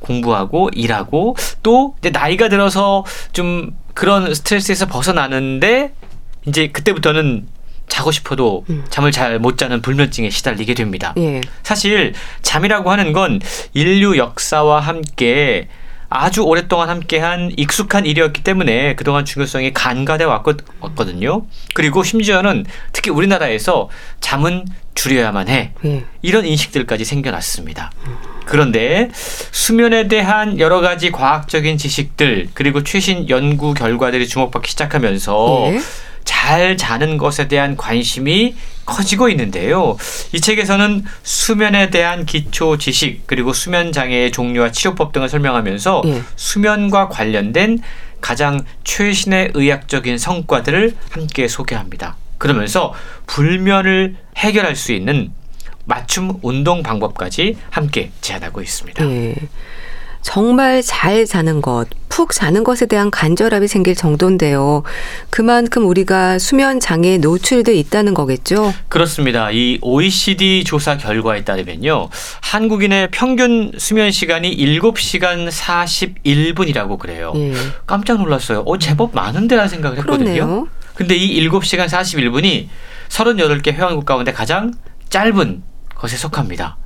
공부하고 0.00 0.70
일하고 0.72 1.36
또 1.62 1.94
이제 2.00 2.10
나이가 2.10 2.48
들어서 2.48 3.04
좀 3.32 3.70
그런 3.94 4.34
스트레스에서 4.34 4.86
벗어나는데 4.86 5.92
이제 6.46 6.68
그때부터는 6.68 7.46
자고 7.88 8.10
싶어도 8.10 8.64
음. 8.68 8.84
잠을 8.90 9.12
잘 9.12 9.38
못 9.38 9.56
자는 9.56 9.80
불면증에 9.80 10.30
시달리게 10.30 10.74
됩니다. 10.74 11.14
예. 11.16 11.40
사실 11.62 12.12
잠이라고 12.42 12.90
하는 12.90 13.12
건 13.12 13.40
인류 13.72 14.18
역사와 14.18 14.80
함께 14.80 15.68
아주 16.10 16.42
오랫동안 16.42 16.88
함께한 16.88 17.52
익숙한 17.56 18.06
일이었기 18.06 18.42
때문에 18.42 18.94
그동안 18.94 19.24
중요성이 19.24 19.72
간과돼 19.72 20.24
왔거든요. 20.24 21.44
그리고 21.74 22.02
심지어는 22.02 22.64
특히 22.92 23.10
우리나라에서 23.10 23.90
잠은 24.20 24.66
줄여야만 24.94 25.48
해. 25.48 25.72
예. 25.84 26.04
이런 26.22 26.44
인식들까지 26.46 27.04
생겨났습니다. 27.04 27.92
그런데 28.46 29.10
수면에 29.12 30.08
대한 30.08 30.58
여러 30.58 30.80
가지 30.80 31.12
과학적인 31.12 31.76
지식들 31.76 32.48
그리고 32.54 32.82
최신 32.82 33.28
연구 33.28 33.74
결과들이 33.74 34.26
주목받기 34.26 34.70
시작하면서 34.70 35.64
예. 35.74 35.80
잘 36.28 36.76
자는 36.76 37.16
것에 37.16 37.48
대한 37.48 37.74
관심이 37.74 38.54
커지고 38.84 39.30
있는데요. 39.30 39.96
이 40.34 40.40
책에서는 40.42 41.06
수면에 41.22 41.88
대한 41.88 42.26
기초 42.26 42.76
지식 42.76 43.26
그리고 43.26 43.54
수면 43.54 43.92
장애의 43.92 44.30
종류와 44.30 44.70
치료법 44.70 45.12
등을 45.12 45.30
설명하면서 45.30 46.02
예. 46.04 46.22
수면과 46.36 47.08
관련된 47.08 47.78
가장 48.20 48.62
최신의 48.84 49.52
의학적인 49.54 50.18
성과들을 50.18 50.94
함께 51.08 51.48
소개합니다. 51.48 52.16
그러면서 52.36 52.92
불면을 53.26 54.16
해결할 54.36 54.76
수 54.76 54.92
있는 54.92 55.32
맞춤 55.86 56.38
운동 56.42 56.82
방법까지 56.82 57.56
함께 57.70 58.10
제안하고 58.20 58.60
있습니다. 58.60 59.02
예. 59.02 59.34
정말 60.22 60.82
잘 60.82 61.24
자는 61.24 61.62
것, 61.62 61.88
푹 62.08 62.32
자는 62.32 62.64
것에 62.64 62.86
대한 62.86 63.10
간절함이 63.10 63.68
생길 63.68 63.94
정도인데요. 63.94 64.82
그만큼 65.30 65.86
우리가 65.86 66.38
수면 66.38 66.80
장애에 66.80 67.18
노출돼 67.18 67.74
있다는 67.74 68.14
거겠죠? 68.14 68.74
그렇습니다. 68.88 69.50
이 69.50 69.78
OECD 69.82 70.64
조사 70.64 70.96
결과에 70.96 71.44
따르면요. 71.44 72.08
한국인의 72.42 73.10
평균 73.10 73.72
수면 73.78 74.10
시간이 74.10 74.56
7시간 74.56 75.48
41분이라고 75.48 76.98
그래요. 76.98 77.32
예. 77.36 77.52
깜짝 77.86 78.18
놀랐어요. 78.18 78.60
어, 78.66 78.78
제법 78.78 79.14
많은데라는 79.14 79.68
생각을 79.68 79.98
했거든요. 79.98 80.24
그러네요. 80.24 80.68
근데 80.94 81.14
이 81.14 81.48
7시간 81.48 81.86
41분이 81.86 82.66
38개 83.08 83.72
회원국 83.72 84.04
가운데 84.04 84.32
가장 84.32 84.72
짧은 85.10 85.62
것에 85.98 86.16
속합니다. 86.16 86.78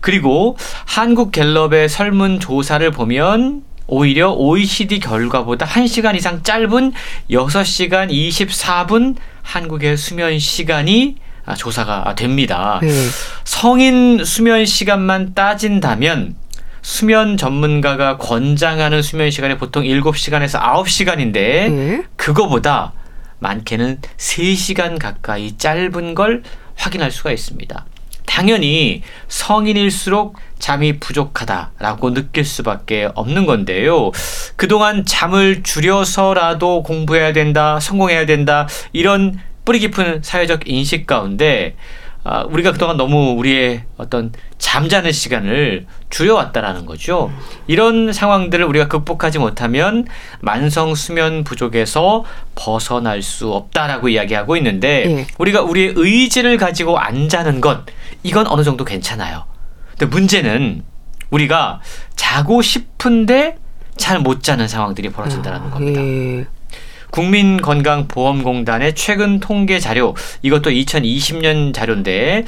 그리고 0.00 0.56
한국 0.86 1.32
갤럽의 1.32 1.88
설문 1.88 2.38
조사를 2.38 2.88
보면 2.92 3.62
오히려 3.88 4.30
OECD 4.32 5.00
결과보다 5.00 5.66
1시간 5.66 6.14
이상 6.14 6.42
짧은 6.42 6.92
6시간 7.30 8.10
24분 8.10 9.16
한국의 9.42 9.96
수면 9.96 10.38
시간이 10.38 11.16
아, 11.46 11.54
조사가 11.54 12.14
됩니다. 12.14 12.78
네. 12.82 12.88
성인 13.44 14.22
수면 14.22 14.66
시간만 14.66 15.32
따진다면 15.32 16.36
수면 16.82 17.38
전문가가 17.38 18.18
권장하는 18.18 19.00
수면 19.00 19.30
시간이 19.30 19.56
보통 19.56 19.84
7시간에서 19.84 20.60
9시간인데 20.60 21.32
네. 21.32 22.02
그거보다 22.16 22.92
많게는 23.38 24.00
3시간 24.18 24.98
가까이 24.98 25.56
짧은 25.56 26.14
걸 26.14 26.42
확인할 26.76 27.10
수가 27.10 27.32
있습니다. 27.32 27.86
당연히 28.28 29.02
성인일수록 29.28 30.36
잠이 30.58 31.00
부족하다라고 31.00 32.12
느낄 32.12 32.44
수밖에 32.44 33.08
없는 33.14 33.46
건데요. 33.46 34.12
그동안 34.56 35.04
잠을 35.06 35.62
줄여서라도 35.62 36.82
공부해야 36.82 37.32
된다, 37.32 37.80
성공해야 37.80 38.26
된다, 38.26 38.68
이런 38.92 39.40
뿌리 39.64 39.78
깊은 39.80 40.20
사회적 40.22 40.68
인식 40.68 41.06
가운데 41.06 41.74
아, 42.24 42.42
우리가 42.42 42.72
그동안 42.72 42.96
너무 42.96 43.32
우리의 43.38 43.84
어떤 43.96 44.32
잠자는 44.58 45.12
시간을 45.12 45.86
줄여왔다라는 46.10 46.84
거죠. 46.84 47.32
이런 47.66 48.12
상황들을 48.12 48.64
우리가 48.66 48.88
극복하지 48.88 49.38
못하면 49.38 50.06
만성 50.40 50.94
수면 50.94 51.44
부족에서 51.44 52.24
벗어날 52.54 53.22
수 53.22 53.52
없다라고 53.52 54.08
이야기하고 54.10 54.56
있는데 54.58 55.06
네. 55.06 55.26
우리가 55.38 55.62
우리의 55.62 55.94
의지를 55.96 56.58
가지고 56.58 56.98
안 56.98 57.28
자는 57.28 57.60
것 57.60 57.84
이건 58.22 58.46
어느 58.46 58.62
정도 58.62 58.84
괜찮아요. 58.84 59.44
근데 59.90 60.06
문제는 60.06 60.82
우리가 61.30 61.80
자고 62.14 62.60
싶은데 62.62 63.58
잘 63.96 64.20
못 64.20 64.42
자는 64.42 64.68
상황들이 64.68 65.10
벌어진다는 65.10 65.60
아, 65.60 65.70
겁니다. 65.70 66.00
예. 66.02 66.46
국민건강보험공단의 67.10 68.94
최근 68.94 69.40
통계 69.40 69.78
자료 69.78 70.14
이것도 70.42 70.70
2020년 70.70 71.74
자료인데 71.74 72.44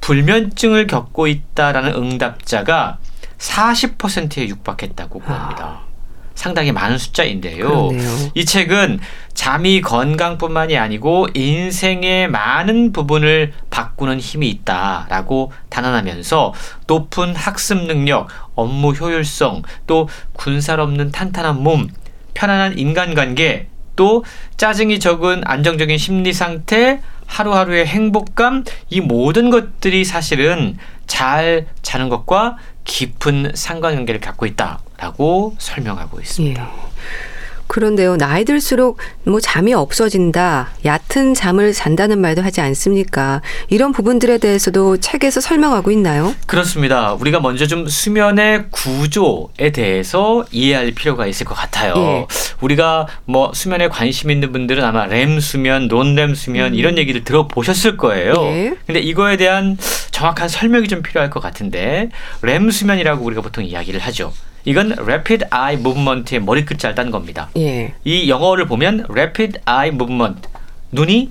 불면증을 0.00 0.86
겪고 0.86 1.26
있다라는 1.26 1.94
응답자가 1.94 2.98
40%에 3.38 4.48
육박했다고 4.48 5.20
합니다. 5.24 5.80
아. 5.80 5.94
상당히 6.34 6.72
많은 6.72 6.98
숫자인데요. 6.98 7.68
그러네요. 7.68 8.10
이 8.34 8.44
책은 8.44 9.00
잠이 9.34 9.80
건강뿐만이 9.80 10.76
아니고 10.76 11.28
인생의 11.32 12.28
많은 12.28 12.92
부분을 12.92 13.52
바꾸는 13.70 14.18
힘이 14.18 14.50
있다라고 14.50 15.52
단언하면서 15.70 16.52
높은 16.86 17.34
학습 17.34 17.86
능력, 17.86 18.28
업무 18.54 18.92
효율성, 18.92 19.62
또 19.86 20.08
군살 20.32 20.80
없는 20.80 21.12
탄탄한 21.12 21.62
몸, 21.62 21.88
편안한 22.34 22.78
인간관계, 22.78 23.68
또 23.96 24.24
짜증이 24.56 24.98
적은 25.00 25.42
안정적인 25.44 25.98
심리 25.98 26.32
상태, 26.32 27.00
하루하루의 27.26 27.86
행복감, 27.86 28.64
이 28.90 29.00
모든 29.00 29.50
것들이 29.50 30.04
사실은 30.04 30.76
잘 31.06 31.66
자는 31.82 32.08
것과 32.08 32.56
깊은 32.84 33.52
상관관계를 33.54 34.20
갖고 34.20 34.46
있다라고 34.46 35.54
설명하고 35.58 36.20
있습니다. 36.20 36.62
예. 36.62 37.33
그런데요, 37.66 38.16
나이 38.16 38.44
들수록 38.44 38.98
뭐 39.24 39.40
잠이 39.40 39.74
없어진다, 39.74 40.70
얕은 40.84 41.34
잠을 41.34 41.72
잔다는 41.72 42.20
말도 42.20 42.42
하지 42.42 42.60
않습니까? 42.60 43.42
이런 43.68 43.92
부분들에 43.92 44.38
대해서도 44.38 44.98
책에서 44.98 45.40
설명하고 45.40 45.90
있나요? 45.90 46.34
그렇습니다. 46.46 47.14
우리가 47.14 47.40
먼저 47.40 47.66
좀 47.66 47.88
수면의 47.88 48.66
구조에 48.70 49.72
대해서 49.72 50.44
이해할 50.50 50.92
필요가 50.92 51.26
있을 51.26 51.46
것 51.46 51.54
같아요. 51.54 51.94
예. 51.96 52.26
우리가 52.60 53.06
뭐 53.24 53.52
수면에 53.54 53.88
관심 53.88 54.30
있는 54.30 54.52
분들은 54.52 54.84
아마 54.84 55.06
렘 55.06 55.40
수면, 55.40 55.88
논렘 55.88 56.34
수면 56.34 56.72
음. 56.72 56.74
이런 56.74 56.98
얘기를 56.98 57.24
들어보셨을 57.24 57.96
거예요. 57.96 58.34
예. 58.38 58.74
근데 58.86 59.00
이거에 59.00 59.36
대한 59.36 59.76
정확한 60.10 60.48
설명이 60.48 60.88
좀 60.88 61.02
필요할 61.02 61.30
것 61.30 61.40
같은데 61.40 62.10
렘 62.42 62.70
수면이라고 62.70 63.24
우리가 63.24 63.40
보통 63.42 63.64
이야기를 63.64 64.00
하죠. 64.00 64.32
이건 64.64 64.92
rapid 64.92 65.44
eye 65.52 65.78
movement의 65.78 66.40
머리 66.40 66.64
글자를 66.64 66.94
딴 66.94 67.10
겁니다. 67.10 67.50
예. 67.56 67.94
이 68.04 68.28
영어를 68.28 68.66
보면 68.66 69.06
rapid 69.08 69.58
eye 69.68 69.88
movement 69.88 70.48
눈이 70.92 71.30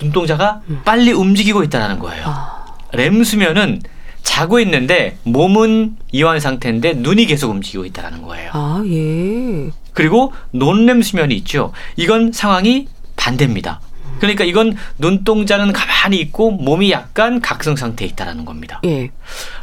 눈동자가 0.00 0.60
음. 0.68 0.82
빨리 0.84 1.12
움직이고 1.12 1.62
있다는 1.62 1.98
거예요. 1.98 2.24
아. 2.26 2.66
렘 2.92 3.24
수면은 3.24 3.80
자고 4.22 4.60
있는데 4.60 5.16
몸은 5.22 5.96
이완 6.12 6.40
상태인데 6.40 6.94
눈이 6.94 7.26
계속 7.26 7.50
움직이고 7.50 7.84
있다는 7.84 8.22
거예요. 8.22 8.50
아, 8.52 8.82
예. 8.86 9.70
그리고 9.92 10.32
논렘 10.50 11.00
수면이 11.00 11.34
있죠. 11.36 11.72
이건 11.96 12.32
상황이 12.32 12.88
반대입니다. 13.16 13.80
그러니까 14.18 14.44
이건 14.44 14.76
눈동자는 14.98 15.72
가만히 15.72 16.18
있고 16.18 16.50
몸이 16.50 16.90
약간 16.90 17.40
각성 17.40 17.76
상태에 17.76 18.08
있다라는 18.08 18.44
겁니다. 18.44 18.80
예. 18.84 19.10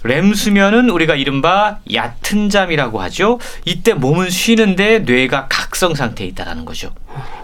렘 0.03 0.33
수면은 0.33 0.89
우리가 0.89 1.15
이른바 1.15 1.79
얕은 1.91 2.49
잠이라고 2.49 3.01
하죠. 3.01 3.39
이때 3.65 3.93
몸은 3.93 4.29
쉬는데 4.29 4.99
뇌가 4.99 5.47
각성 5.49 5.95
상태에 5.95 6.27
있다라는 6.27 6.65
거죠. 6.65 6.91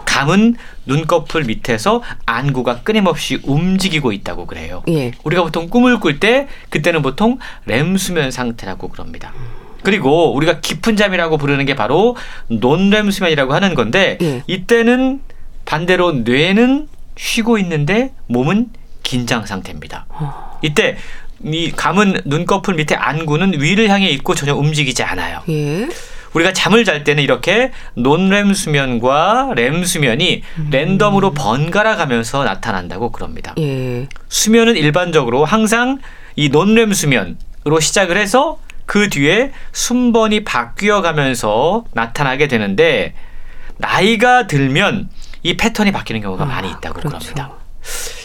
감은 0.04 0.56
눈꺼풀 0.86 1.44
밑에서 1.44 2.02
안구가 2.26 2.80
끊임없이 2.82 3.38
움직이고 3.44 4.12
있다고 4.12 4.46
그래요. 4.46 4.82
예. 4.88 5.12
우리가 5.24 5.42
보통 5.42 5.68
꿈을 5.68 6.00
꿀 6.00 6.20
때 6.20 6.48
그때는 6.68 7.02
보통 7.02 7.38
렘 7.66 7.96
수면 7.96 8.30
상태라고 8.30 8.88
그럽니다. 8.88 9.32
그리고 9.82 10.34
우리가 10.34 10.60
깊은 10.60 10.96
잠이라고 10.96 11.38
부르는 11.38 11.64
게 11.64 11.74
바로 11.74 12.16
논렘 12.48 13.10
수면이라고 13.10 13.54
하는 13.54 13.74
건데 13.74 14.18
예. 14.20 14.42
이때는 14.46 15.20
반대로 15.64 16.12
뇌는 16.12 16.88
쉬고 17.20 17.58
있는데 17.58 18.12
몸은 18.28 18.70
긴장 19.02 19.44
상태입니다. 19.44 20.06
이때 20.62 20.96
이 21.44 21.70
감은 21.70 22.22
눈꺼풀 22.24 22.74
밑에 22.74 22.94
안구는 22.94 23.60
위를 23.60 23.90
향해 23.90 24.08
있고 24.08 24.34
전혀 24.34 24.54
움직이지 24.54 25.02
않아요. 25.02 25.42
예. 25.50 25.88
우리가 26.32 26.54
잠을 26.54 26.84
잘 26.84 27.04
때는 27.04 27.22
이렇게 27.22 27.72
논렘 27.94 28.54
수면과 28.54 29.52
렘 29.54 29.84
수면이 29.84 30.42
음. 30.58 30.68
랜덤으로 30.70 31.32
번갈아 31.32 31.96
가면서 31.96 32.44
나타난다고 32.44 33.12
그럽니다. 33.12 33.54
예. 33.58 34.08
수면은 34.30 34.76
일반적으로 34.76 35.44
항상 35.44 35.98
이 36.36 36.48
논렘 36.48 36.94
수면으로 36.94 37.80
시작을 37.80 38.16
해서 38.16 38.58
그 38.86 39.10
뒤에 39.10 39.52
순번이 39.72 40.44
바뀌어 40.44 41.02
가면서 41.02 41.84
나타나게 41.92 42.48
되는데 42.48 43.12
나이가 43.76 44.46
들면 44.46 45.10
이 45.42 45.56
패턴이 45.56 45.92
바뀌는 45.92 46.20
경우가 46.20 46.44
아, 46.44 46.46
많이 46.46 46.68
있다고 46.68 47.00
그렇죠. 47.00 47.18
그럽니다. 47.18 47.52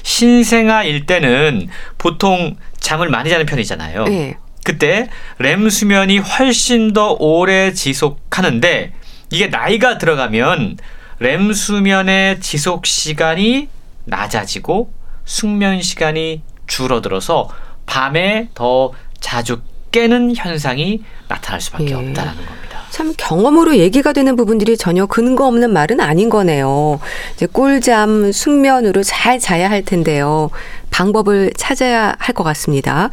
신생아일 0.03 1.05
때는 1.05 1.70
보통 1.97 2.55
잠을 2.80 3.09
많이 3.09 3.30
자는 3.30 3.45
편이잖아요. 3.45 4.05
네. 4.05 4.38
그때 4.63 5.09
렘 5.38 5.70
수면이 5.70 6.18
훨씬 6.18 6.93
더 6.93 7.16
오래 7.20 7.74
지속하는데 7.74 8.93
이게 9.32 9.47
나이가 9.47 9.97
들어가면 9.97 10.78
렘 11.20 11.53
수면의 11.53 12.39
지속 12.41 12.86
시간이 12.86 13.70
낮아지고 14.05 14.91
숙면 15.26 15.82
시간이 15.82 16.41
줄어들어서 16.68 17.49
밤에 17.86 18.49
더 18.53 18.91
자주 19.20 19.61
깨는 19.91 20.36
현상이 20.36 21.03
나타날 21.28 21.61
수밖에 21.61 21.89
예. 21.89 21.93
없다라는 21.93 22.45
겁니다. 22.45 22.64
참 22.89 23.13
경험으로 23.17 23.77
얘기가 23.77 24.13
되는 24.13 24.36
부분들이 24.36 24.77
전혀 24.77 25.05
근거 25.05 25.45
없는 25.47 25.71
말은 25.73 25.99
아닌 25.99 26.29
거네요. 26.29 26.99
이제 27.36 27.45
꿀잠, 27.45 28.31
숙면으로 28.31 29.03
잘 29.03 29.39
자야 29.39 29.69
할 29.69 29.83
텐데요. 29.83 30.49
방법을 30.91 31.51
찾아야 31.57 32.15
할 32.19 32.33
것 32.36 32.43
같습니다. 32.43 33.09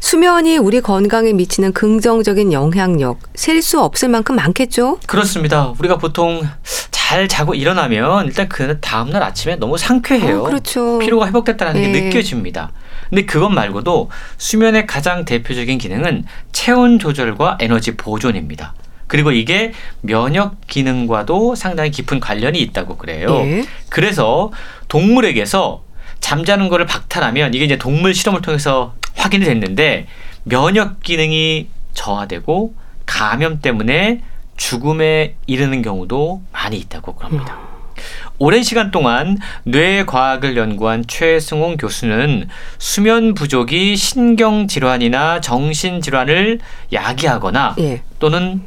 수면이 0.00 0.58
우리 0.58 0.80
건강에 0.80 1.32
미치는 1.32 1.72
긍정적인 1.72 2.52
영향력 2.52 3.18
셀 3.34 3.62
수 3.62 3.80
없을 3.80 4.08
만큼 4.08 4.36
많겠죠? 4.36 4.98
그렇습니다. 5.06 5.72
우리가 5.78 5.98
보통 5.98 6.42
잘 6.90 7.28
자고 7.28 7.54
일어나면 7.54 8.26
일단 8.26 8.48
그 8.48 8.78
다음날 8.80 9.22
아침에 9.22 9.56
너무 9.56 9.76
상쾌해요. 9.76 10.40
어, 10.40 10.42
그렇죠. 10.44 10.98
피로가 11.00 11.26
회복됐다는 11.26 11.74
네. 11.80 11.92
게 11.92 12.00
느껴집니다. 12.04 12.72
근데 13.08 13.26
그것 13.26 13.48
말고도 13.48 14.08
수면의 14.38 14.86
가장 14.86 15.24
대표적인 15.24 15.78
기능은 15.78 16.24
체온 16.52 16.98
조절과 17.00 17.58
에너지 17.60 17.96
보존입니다. 17.96 18.74
그리고 19.10 19.32
이게 19.32 19.72
면역 20.02 20.68
기능과도 20.68 21.56
상당히 21.56 21.90
깊은 21.90 22.20
관련이 22.20 22.60
있다고 22.60 22.96
그래요. 22.96 23.40
예. 23.44 23.64
그래서 23.88 24.52
동물에게서 24.86 25.82
잠자는 26.20 26.68
거를 26.68 26.86
박탈하면 26.86 27.52
이게 27.54 27.64
이제 27.64 27.76
동물 27.76 28.14
실험을 28.14 28.40
통해서 28.40 28.94
확인이 29.16 29.44
됐는데 29.44 30.06
면역 30.44 31.00
기능이 31.02 31.66
저하되고 31.92 32.72
감염 33.04 33.60
때문에 33.60 34.20
죽음에 34.56 35.34
이르는 35.48 35.82
경우도 35.82 36.42
많이 36.52 36.78
있다고 36.78 37.16
그럽니다. 37.16 37.54
음. 37.54 38.02
오랜 38.38 38.62
시간 38.62 38.92
동안 38.92 39.38
뇌 39.64 40.04
과학을 40.04 40.56
연구한 40.56 41.04
최승홍 41.08 41.78
교수는 41.78 42.48
수면 42.78 43.34
부족이 43.34 43.96
신경 43.96 44.68
질환이나 44.68 45.40
정신 45.40 46.00
질환을 46.00 46.60
야기하거나 46.92 47.74
예. 47.80 48.02
또는 48.20 48.62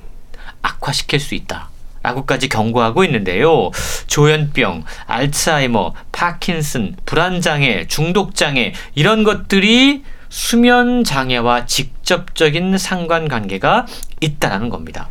악화시킬 0.63 1.19
수 1.19 1.35
있다. 1.35 1.69
라고까지 2.01 2.49
경고하고 2.49 3.05
있는데요. 3.05 3.69
조현병, 4.07 4.83
알츠하이머, 5.05 5.93
파킨슨, 6.11 6.95
불안장애, 7.05 7.87
중독장애, 7.87 8.73
이런 8.95 9.23
것들이 9.23 10.03
수면 10.27 11.03
장애와 11.03 11.67
직접적인 11.67 12.79
상관관계가 12.79 13.85
있다라는 14.19 14.69
겁니다. 14.69 15.07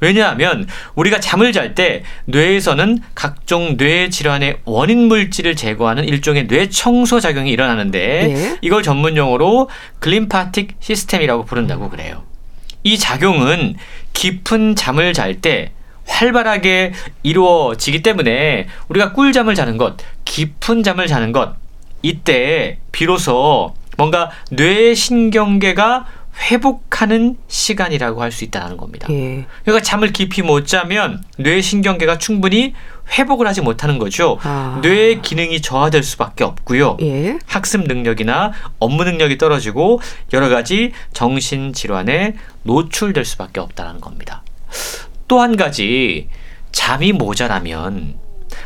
왜냐하면 0.00 0.68
우리가 0.94 1.18
잠을 1.18 1.52
잘 1.54 1.74
때 1.74 2.04
뇌에서는 2.26 2.98
각종 3.14 3.78
뇌 3.78 4.10
질환의 4.10 4.58
원인 4.66 5.08
물질을 5.08 5.56
제거하는 5.56 6.04
일종의 6.04 6.46
뇌 6.46 6.68
청소 6.68 7.20
작용이 7.20 7.50
일어나는데 7.50 7.98
예. 7.98 8.58
이걸 8.60 8.82
전문 8.82 9.16
용어로 9.16 9.70
글림파틱 9.98 10.76
시스템이라고 10.78 11.46
부른다고 11.46 11.88
그래요. 11.88 12.25
이 12.82 12.98
작용은 12.98 13.76
깊은 14.12 14.76
잠을 14.76 15.12
잘 15.12 15.40
때 15.40 15.72
활발하게 16.06 16.92
이루어지기 17.24 18.02
때문에 18.02 18.68
우리가 18.88 19.12
꿀잠을 19.12 19.54
자는 19.56 19.76
것, 19.76 19.96
깊은 20.24 20.84
잠을 20.84 21.08
자는 21.08 21.32
것, 21.32 21.56
이때 22.02 22.78
비로소 22.92 23.74
뭔가 23.96 24.30
뇌 24.50 24.94
신경계가 24.94 26.06
회복하는 26.50 27.36
시간이라고 27.48 28.22
할 28.22 28.30
수 28.30 28.44
있다는 28.44 28.76
겁니다. 28.76 29.08
예. 29.10 29.46
그러니까 29.64 29.82
잠을 29.82 30.12
깊이 30.12 30.42
못 30.42 30.66
자면 30.66 31.24
뇌 31.38 31.60
신경계가 31.60 32.18
충분히 32.18 32.74
회복을 33.10 33.46
하지 33.46 33.60
못하는 33.60 33.98
거죠. 33.98 34.38
아. 34.42 34.78
뇌의 34.82 35.22
기능이 35.22 35.60
저하될 35.62 36.02
수밖에 36.02 36.44
없고요. 36.44 36.96
예. 37.02 37.38
학습 37.46 37.82
능력이나 37.86 38.52
업무 38.78 39.04
능력이 39.04 39.38
떨어지고 39.38 40.00
여러 40.32 40.48
가지 40.48 40.92
정신 41.12 41.72
질환에 41.72 42.34
노출될 42.64 43.24
수밖에 43.24 43.60
없다는 43.60 44.00
겁니다. 44.00 44.42
또 45.28 45.40
한 45.40 45.56
가지 45.56 46.28
잠이 46.72 47.12
모자라면 47.12 48.14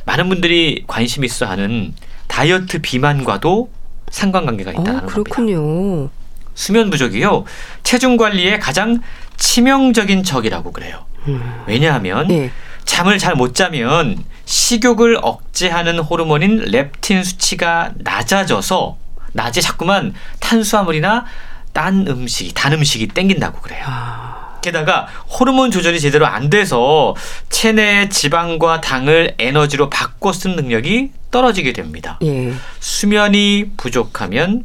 많은 0.04 0.28
분들이 0.28 0.84
관심 0.86 1.24
있어 1.24 1.46
하는 1.46 1.94
다이어트 2.26 2.80
비만과도 2.80 3.70
상관관계가 4.10 4.72
있다는 4.72 4.96
어, 5.04 5.06
그렇군요. 5.06 5.56
겁니다. 5.56 6.12
수면 6.54 6.90
부족이요. 6.90 7.44
체중 7.82 8.16
관리에 8.16 8.58
가장 8.58 9.00
치명적인 9.36 10.24
적이라고 10.24 10.72
그래요. 10.72 11.04
음. 11.28 11.62
왜냐하면 11.66 12.26
네. 12.28 12.50
잠을 12.90 13.18
잘 13.18 13.36
못 13.36 13.54
자면 13.54 14.18
식욕을 14.46 15.18
억제하는 15.22 16.00
호르몬인 16.00 16.64
렙틴 16.72 17.22
수치가 17.22 17.92
낮아져서 17.98 18.96
낮에 19.32 19.60
자꾸만 19.60 20.12
탄수화물이나 20.40 21.24
딴 21.72 22.04
음식이 22.08 22.52
단 22.52 22.72
음식이 22.72 23.06
땡긴다고 23.08 23.60
그래요. 23.60 23.84
아. 23.86 24.58
게다가 24.60 25.06
호르몬 25.28 25.70
조절이 25.70 26.00
제대로 26.00 26.26
안 26.26 26.50
돼서 26.50 27.14
체내 27.48 28.08
지방과 28.08 28.80
당을 28.80 29.36
에너지로 29.38 29.88
바꿔 29.88 30.32
쓰는 30.32 30.56
능력이 30.56 31.12
떨어지게 31.30 31.72
됩니다. 31.72 32.18
예. 32.24 32.52
수면이 32.80 33.70
부족하면 33.76 34.64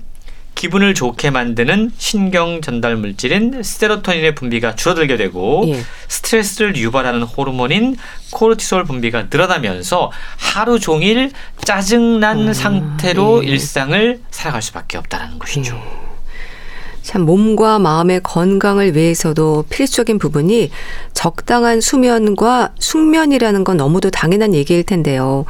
기분을 0.56 0.94
좋게 0.94 1.30
만드는 1.30 1.92
신경 1.98 2.62
전달 2.62 2.96
물질인 2.96 3.62
세로토닌의 3.62 4.36
분비가 4.36 4.76
줄어들게 4.76 5.18
되고 5.18 5.66
예. 5.68 5.82
스트레스를 6.08 6.76
유발하는 6.78 7.24
호르몬인 7.24 7.98
코르티솔 8.32 8.86
분비가 8.86 9.28
늘어나면서 9.30 10.12
하루 10.38 10.80
종일 10.80 11.32
짜증난 11.64 12.48
음, 12.48 12.54
상태로 12.54 13.44
예. 13.46 13.50
일상을 13.50 14.22
살아갈 14.32 14.62
수밖에 14.62 14.98
없다는 14.98 15.40
것이죠. 15.40 15.76
예. 15.76 16.06
참 17.06 17.22
몸과 17.22 17.78
마음의 17.78 18.22
건강을 18.24 18.96
위해서도 18.96 19.66
필수적인 19.70 20.18
부분이 20.18 20.72
적당한 21.14 21.80
수면과 21.80 22.72
숙면이라는 22.80 23.64
건 23.64 23.78
너무도 23.78 24.10
당연한 24.10 24.56
얘기일 24.56 24.84
텐데요. 24.84 25.46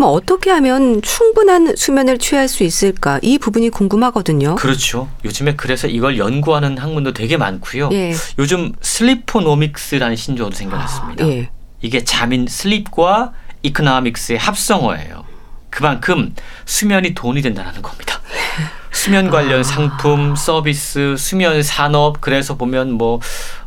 그럼 0.00 0.14
어떻게 0.14 0.50
하면 0.50 1.02
충분한 1.02 1.76
수면을 1.76 2.16
취할 2.16 2.48
수 2.48 2.64
있을까? 2.64 3.18
이 3.20 3.36
부분이 3.36 3.68
궁금하거든요. 3.68 4.54
그렇죠. 4.54 5.10
요즘에 5.26 5.56
그래서 5.56 5.88
이걸 5.88 6.16
연구하는 6.16 6.78
학문도 6.78 7.12
되게 7.12 7.36
많고요. 7.36 7.90
예. 7.92 8.14
요즘 8.38 8.72
슬리포노믹스라는 8.80 10.16
신조어도 10.16 10.56
생겨났습니다. 10.56 11.24
아, 11.24 11.28
예. 11.28 11.50
이게 11.82 12.02
잠인 12.02 12.46
슬립과 12.48 13.34
이코노믹스의 13.62 14.38
합성어예요. 14.38 15.24
그만큼 15.68 16.34
수면이 16.64 17.14
돈이 17.14 17.42
된다는 17.42 17.82
겁니다. 17.82 18.22
수면 18.92 19.30
관련 19.30 19.60
아. 19.60 19.62
상품, 19.62 20.34
서비스, 20.36 21.14
수면 21.16 21.62
산업 21.62 22.20
그래서 22.20 22.56
보면 22.56 22.92
뭐 22.92 23.20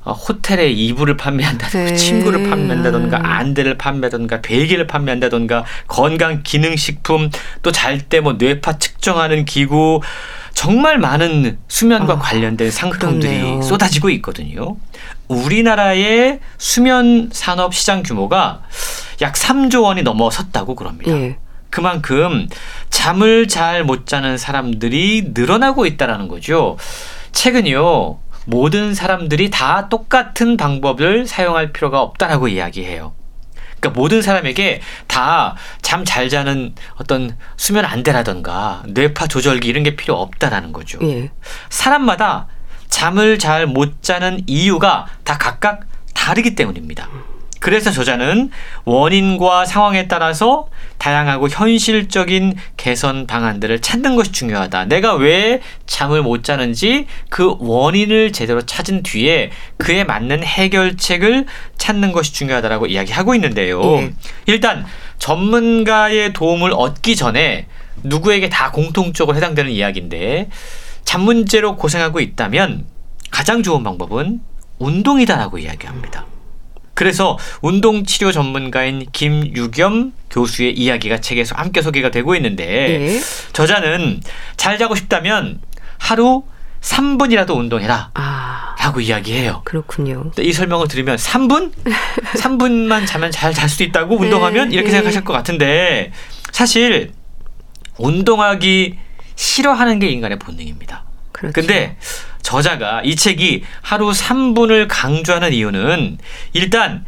어, 0.04 0.12
호텔에 0.12 0.70
이불을 0.70 1.16
판매한다든가 1.18 1.92
네. 1.92 1.96
침구를 1.96 2.50
판매한다든가 2.50 3.20
안대를 3.24 3.78
판매한다든가 3.78 4.42
베개를 4.42 4.86
판매한다든가 4.88 5.64
건강 5.88 6.42
기능 6.44 6.76
식품 6.76 7.30
또 7.62 7.72
잘 7.72 8.00
때 8.10 8.20
뭐 8.20 8.34
뇌파 8.34 8.78
측정하는 8.80 9.46
기구 9.46 10.02
정말 10.54 11.00
많은 11.00 11.58
수면과 11.68 12.14
아, 12.14 12.20
관련된 12.20 12.70
상품들이 12.70 13.40
그렇네요. 13.40 13.62
쏟아지고 13.64 14.10
있거든요. 14.12 14.76
우리나라의 15.28 16.40
수면 16.58 17.30
산업 17.32 17.74
시장 17.74 18.04
규모가 18.04 18.62
약 19.22 19.34
3조 19.34 19.84
원이 19.84 20.04
넘어섰다고 20.04 20.76
그럽니다. 20.76 21.12
예. 21.12 21.38
그만큼 21.78 22.48
잠을 22.92 23.48
잘 23.48 23.84
못 23.84 24.06
자는 24.06 24.38
사람들이 24.38 25.32
늘어나고 25.34 25.88
있다라는 25.88 26.28
거죠. 26.28 26.78
최근요. 27.32 28.20
모든 28.46 28.94
사람들이 28.94 29.50
다 29.50 29.90
똑같은 29.90 30.56
방법을 30.56 31.26
사용할 31.26 31.74
필요가 31.74 32.02
없다라고 32.02 32.48
이야기해요. 32.48 33.14
그러니까 33.80 34.00
모든 34.00 34.22
사람에게 34.22 34.82
다 35.08 35.56
잠 35.82 36.06
잘 36.06 36.30
자는 36.30 36.76
어떤 36.98 37.36
수면 37.58 37.86
안대라던가 37.86 38.84
뇌파 38.90 39.26
조절기 39.26 39.68
이런 39.68 39.82
게 39.82 39.96
필요 39.96 40.14
없다라는 40.22 40.74
거죠. 40.74 41.00
예. 41.02 41.32
사람마다 41.70 42.48
잠을 42.88 43.40
잘 43.40 43.66
못 43.66 44.04
자는 44.04 44.42
이유가 44.46 45.08
다 45.24 45.40
각각 45.40 45.82
다르기 46.14 46.54
때문입니다. 46.54 47.10
그래서 47.64 47.92
저자는 47.92 48.52
원인과 48.84 49.64
상황에 49.64 50.10
따라서 50.10 50.68
다양하고 50.98 51.48
현실적인 51.48 52.56
개선 52.76 53.26
방안들을 53.26 53.80
찾는 53.80 54.18
것이 54.18 54.34
중요하다. 54.34 54.86
내가 54.86 55.16
왜 55.16 55.62
잠을 55.86 56.22
못 56.22 56.44
자는지 56.44 57.08
그 57.30 57.56
원인을 57.60 58.34
제대로 58.34 58.64
찾은 58.64 59.04
뒤에 59.04 59.52
그에 59.78 60.04
맞는 60.04 60.44
해결책을 60.44 61.46
찾는 61.78 62.12
것이 62.12 62.34
중요하다라고 62.34 62.88
이야기하고 62.88 63.34
있는데요. 63.36 63.82
네. 63.82 64.14
일단 64.46 64.86
전문가의 65.18 66.34
도움을 66.34 66.74
얻기 66.74 67.16
전에 67.16 67.68
누구에게 68.04 68.50
다 68.50 68.72
공통적으로 68.72 69.38
해당되는 69.38 69.72
이야기인데 69.72 70.50
잠 71.06 71.22
문제로 71.22 71.78
고생하고 71.78 72.20
있다면 72.20 72.88
가장 73.32 73.64
좋은 73.64 73.86
방법은 73.86 74.42
운동이다라고 74.80 75.60
이야기합니다. 75.60 76.33
그래서 76.94 77.38
운동 77.62 78.06
치료 78.06 78.32
전문가인 78.32 79.06
김유겸 79.12 80.14
교수의 80.30 80.74
이야기가 80.74 81.22
책에서 81.22 81.56
함께 81.56 81.82
소개가 81.82 82.12
되고 82.12 82.36
있는데 82.36 82.66
네. 82.66 83.20
저자는 83.54 84.22
잘 84.58 84.78
자고 84.78 84.96
싶다면 84.96 85.60
하루 85.98 86.44
3분이라도 86.82 87.56
운동해라. 87.56 88.12
아, 88.14 88.76
라고 88.80 89.00
이야기해요. 89.00 89.62
그렇군요. 89.64 90.32
이 90.40 90.52
설명을 90.52 90.88
들으면 90.88 91.16
3분? 91.16 91.72
3분만 92.36 93.08
자면 93.08 93.32
잘 93.32 93.54
잘수 93.54 93.84
있다고 93.84 94.20
운동하면 94.20 94.70
네, 94.70 94.76
이렇게 94.76 94.88
네. 94.88 94.96
생각하실 94.96 95.24
것 95.24 95.32
같은데 95.34 96.12
사실 96.52 97.14
운동하기 97.98 99.00
싫어하는 99.36 100.00
게 100.00 100.10
인간의 100.10 100.40
본능입니다. 100.40 101.06
그렇죠. 101.32 101.54
근데 101.54 101.98
저자가 102.44 103.02
이 103.04 103.16
책이 103.16 103.64
하루 103.82 104.12
3분을 104.12 104.86
강조하는 104.88 105.54
이유는 105.54 106.20
일단 106.54 107.06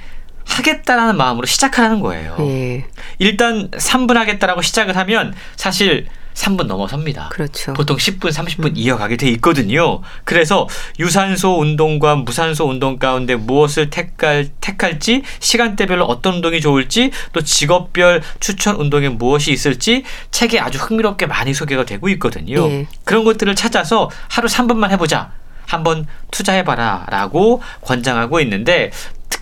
하겠다라는 0.48 1.18
마음으로 1.18 1.46
시작하는 1.46 2.00
거예요. 2.00 2.36
네. 2.40 2.86
일단 3.20 3.70
3분 3.72 4.14
하겠다라고 4.14 4.62
시작을 4.62 4.96
하면 4.98 5.36
사실 5.56 6.08
3분 6.36 6.66
넘어섭니다. 6.68 7.30
그렇죠. 7.30 7.74
보통 7.74 7.98
10분, 7.98 8.32
30분 8.32 8.66
음. 8.66 8.74
이어가게 8.76 9.18
돼 9.18 9.28
있거든요. 9.32 10.02
그래서 10.26 10.68
유산소 11.00 11.60
운동과 11.60 12.16
무산소 12.18 12.66
운동 12.66 13.00
가운데 13.00 13.36
무엇을 13.36 13.90
택할, 13.90 14.50
택할지, 14.62 15.24
시간대별로 15.40 16.06
어떤 16.06 16.36
운동이 16.36 16.62
좋을지, 16.62 17.12
또 17.34 17.42
직업별 17.42 18.22
추천 18.40 18.76
운동에 18.76 19.10
무엇이 19.10 19.52
있을지 19.52 20.04
책에 20.30 20.60
아주 20.60 20.78
흥미롭게 20.78 21.26
많이 21.26 21.54
소개가 21.54 21.86
되고 21.86 22.10
있거든요. 22.10 22.70
예. 22.70 22.88
그런 23.06 23.24
것들을 23.24 23.56
찾아서 23.56 24.12
하루 24.28 24.48
3분만 24.48 24.92
해보자. 24.92 25.32
한번 25.68 26.06
투자해봐라 26.30 27.08
라고 27.10 27.60
권장하고 27.82 28.40
있는데 28.42 28.92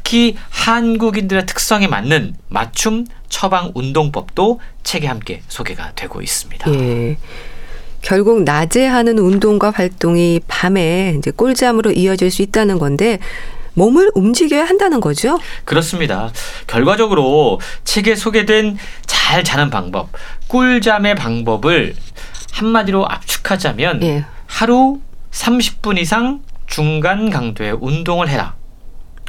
특히 0.03 0.35
한국인들의 0.49 1.45
특성에 1.45 1.87
맞는 1.87 2.35
맞춤 2.49 3.05
처방 3.29 3.71
운동법도 3.73 4.59
책에 4.83 5.07
함께 5.07 5.41
소개가 5.47 5.93
되고 5.95 6.21
있습니다. 6.21 6.71
예. 6.73 7.17
결국 8.01 8.43
낮에 8.43 8.85
하는 8.85 9.17
운동과 9.17 9.71
활동이 9.71 10.41
밤에 10.47 11.15
이제 11.17 11.31
꿀잠으로 11.31 11.91
이어질 11.93 12.29
수 12.31 12.41
있다는 12.41 12.79
건데 12.79 13.19
몸을 13.75 14.11
움직여야 14.13 14.65
한다는 14.65 14.99
거죠? 14.99 15.39
그렇습니다. 15.63 16.31
결과적으로 16.67 17.61
책에 17.85 18.15
소개된 18.15 18.77
잘 19.05 19.43
자는 19.43 19.69
방법, 19.69 20.09
꿀잠의 20.47 21.15
방법을 21.15 21.95
한마디로 22.51 23.07
압축하자면 23.07 24.03
예. 24.03 24.25
하루 24.47 24.99
30분 25.31 25.97
이상 25.97 26.41
중간 26.67 27.29
강도의 27.29 27.77
운동을 27.79 28.27
해라. 28.27 28.55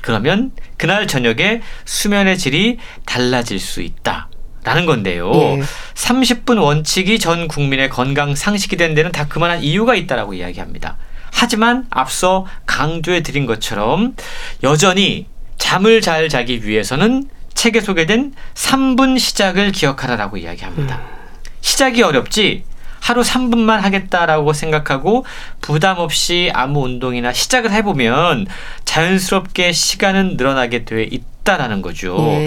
그러면 0.04 0.50
그날 0.76 1.06
저녁에 1.06 1.62
수면의 1.86 2.36
질이 2.36 2.76
달라질 3.06 3.58
수 3.58 3.80
있다. 3.80 4.28
라는 4.62 4.84
건데요. 4.84 5.32
예. 5.34 5.62
30분 5.94 6.62
원칙이 6.62 7.18
전 7.18 7.48
국민의 7.48 7.88
건강 7.88 8.34
상식이 8.34 8.76
된 8.76 8.94
데는 8.94 9.12
다 9.12 9.26
그만한 9.28 9.62
이유가 9.62 9.94
있다라고 9.94 10.34
이야기합니다. 10.34 10.98
하지만 11.32 11.86
앞서 11.88 12.46
강조해 12.66 13.22
드린 13.22 13.46
것처럼 13.46 14.14
여전히 14.62 15.26
잠을 15.56 16.02
잘 16.02 16.28
자기 16.28 16.66
위해서는 16.66 17.30
책에 17.54 17.80
소개된 17.80 18.34
3분 18.52 19.18
시작을 19.18 19.72
기억하라라고 19.72 20.36
이야기합니다. 20.36 20.96
음. 20.96 21.40
시작이 21.62 22.02
어렵지 22.02 22.64
하루 23.04 23.20
3분만 23.20 23.80
하겠다라고 23.80 24.54
생각하고 24.54 25.26
부담 25.60 25.98
없이 25.98 26.50
아무 26.54 26.84
운동이나 26.84 27.34
시작을 27.34 27.70
해보면 27.70 28.46
자연스럽게 28.86 29.72
시간은 29.72 30.38
늘어나게 30.38 30.86
돼 30.86 31.02
있다라는 31.02 31.82
거죠. 31.82 32.16
네. 32.16 32.46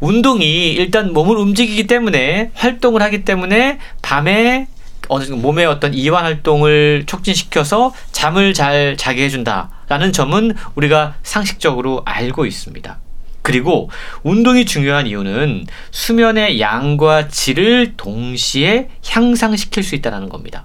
운동이 0.00 0.72
일단 0.72 1.12
몸을 1.12 1.36
움직이기 1.36 1.86
때문에 1.86 2.50
활동을 2.54 3.00
하기 3.00 3.24
때문에 3.24 3.78
밤에 4.02 4.66
어느 5.06 5.24
정도 5.24 5.40
몸의 5.40 5.66
어떤 5.66 5.94
이완 5.94 6.24
활동을 6.24 7.04
촉진시켜서 7.06 7.94
잠을 8.10 8.54
잘 8.54 8.96
자게 8.96 9.26
해준다라는 9.26 10.12
점은 10.12 10.56
우리가 10.74 11.14
상식적으로 11.22 12.02
알고 12.04 12.44
있습니다. 12.44 12.98
그리고 13.42 13.90
운동이 14.22 14.64
중요한 14.64 15.06
이유는 15.06 15.66
수면의 15.90 16.60
양과 16.60 17.28
질을 17.28 17.94
동시에 17.96 18.88
향상시킬 19.06 19.82
수 19.82 19.94
있다는 19.94 20.28
겁니다. 20.28 20.64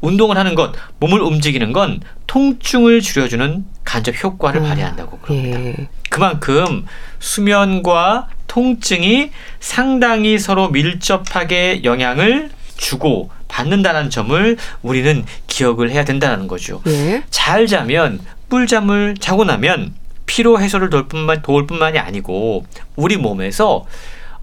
운동을 0.00 0.38
하는 0.38 0.54
것, 0.54 0.72
몸을 1.00 1.20
움직이는 1.20 1.72
건 1.72 2.00
통증을 2.26 3.00
줄여주는 3.00 3.64
간접 3.84 4.14
효과를 4.22 4.62
음, 4.62 4.68
발휘한다고 4.68 5.18
그럽니다. 5.18 5.60
예. 5.60 5.88
그만큼 6.08 6.86
수면과 7.18 8.28
통증이 8.46 9.30
상당히 9.60 10.38
서로 10.38 10.68
밀접하게 10.70 11.82
영향을 11.84 12.50
주고 12.76 13.30
받는다는 13.48 14.08
점을 14.08 14.56
우리는 14.82 15.24
기억을 15.46 15.90
해야 15.90 16.04
된다는 16.04 16.46
거죠. 16.48 16.80
예. 16.86 17.22
잘 17.30 17.66
자면 17.66 18.20
꿀잠을 18.48 19.16
자고 19.18 19.44
나면 19.44 19.94
피로 20.28 20.60
해소를 20.60 20.90
도울 20.90 21.08
뿐만 21.08 21.42
도울 21.42 21.66
뿐만이 21.66 21.98
아니고 21.98 22.64
우리 22.94 23.16
몸에서 23.16 23.86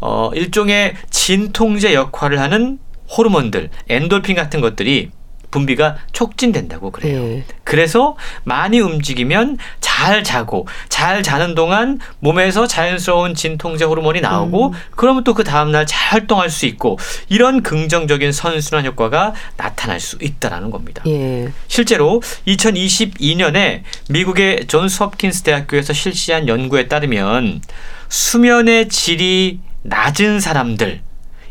어 0.02 0.32
일종의 0.34 0.96
진통제 1.10 1.94
역할을 1.94 2.40
하는 2.40 2.80
호르몬들 3.18 3.70
엔돌핀 3.88 4.36
같은 4.36 4.60
것들이 4.60 5.12
분비가 5.56 5.96
촉진된다고 6.12 6.92
그래요. 6.92 7.24
네. 7.24 7.44
그래서 7.64 8.18
많이 8.44 8.80
움직이면 8.82 9.58
잘 9.80 10.24
자고 10.24 10.68
잘 10.90 11.24
자는 11.24 11.56
동안 11.56 12.00
몸에서 12.20 12.68
자연스러운 12.68 13.34
진통제 13.36 13.86
호르몬이 13.86 14.20
나오고 14.22 14.68
음. 14.68 14.72
그러면 14.96 15.24
또 15.24 15.34
그 15.36 15.44
다음 15.44 15.72
날 15.72 15.86
잘 15.86 16.06
활동할 16.14 16.50
수 16.50 16.66
있고 16.66 16.98
이런 17.30 17.62
긍정적인 17.64 18.32
선순환 18.32 18.86
효과가 18.86 19.34
나타날 19.58 20.00
수 20.00 20.18
있다라는 20.22 20.72
겁니다. 20.72 21.04
예. 21.08 21.50
실제로 21.68 22.22
2022년에 22.48 23.82
미국의 24.10 24.68
존스 24.68 25.04
홉킨스 25.04 25.44
대학교에서 25.44 25.94
실시한 25.94 26.48
연구에 26.48 26.88
따르면 26.88 27.62
수면의 28.10 28.90
질이 28.90 29.60
낮은 29.84 30.40
사람들 30.40 31.02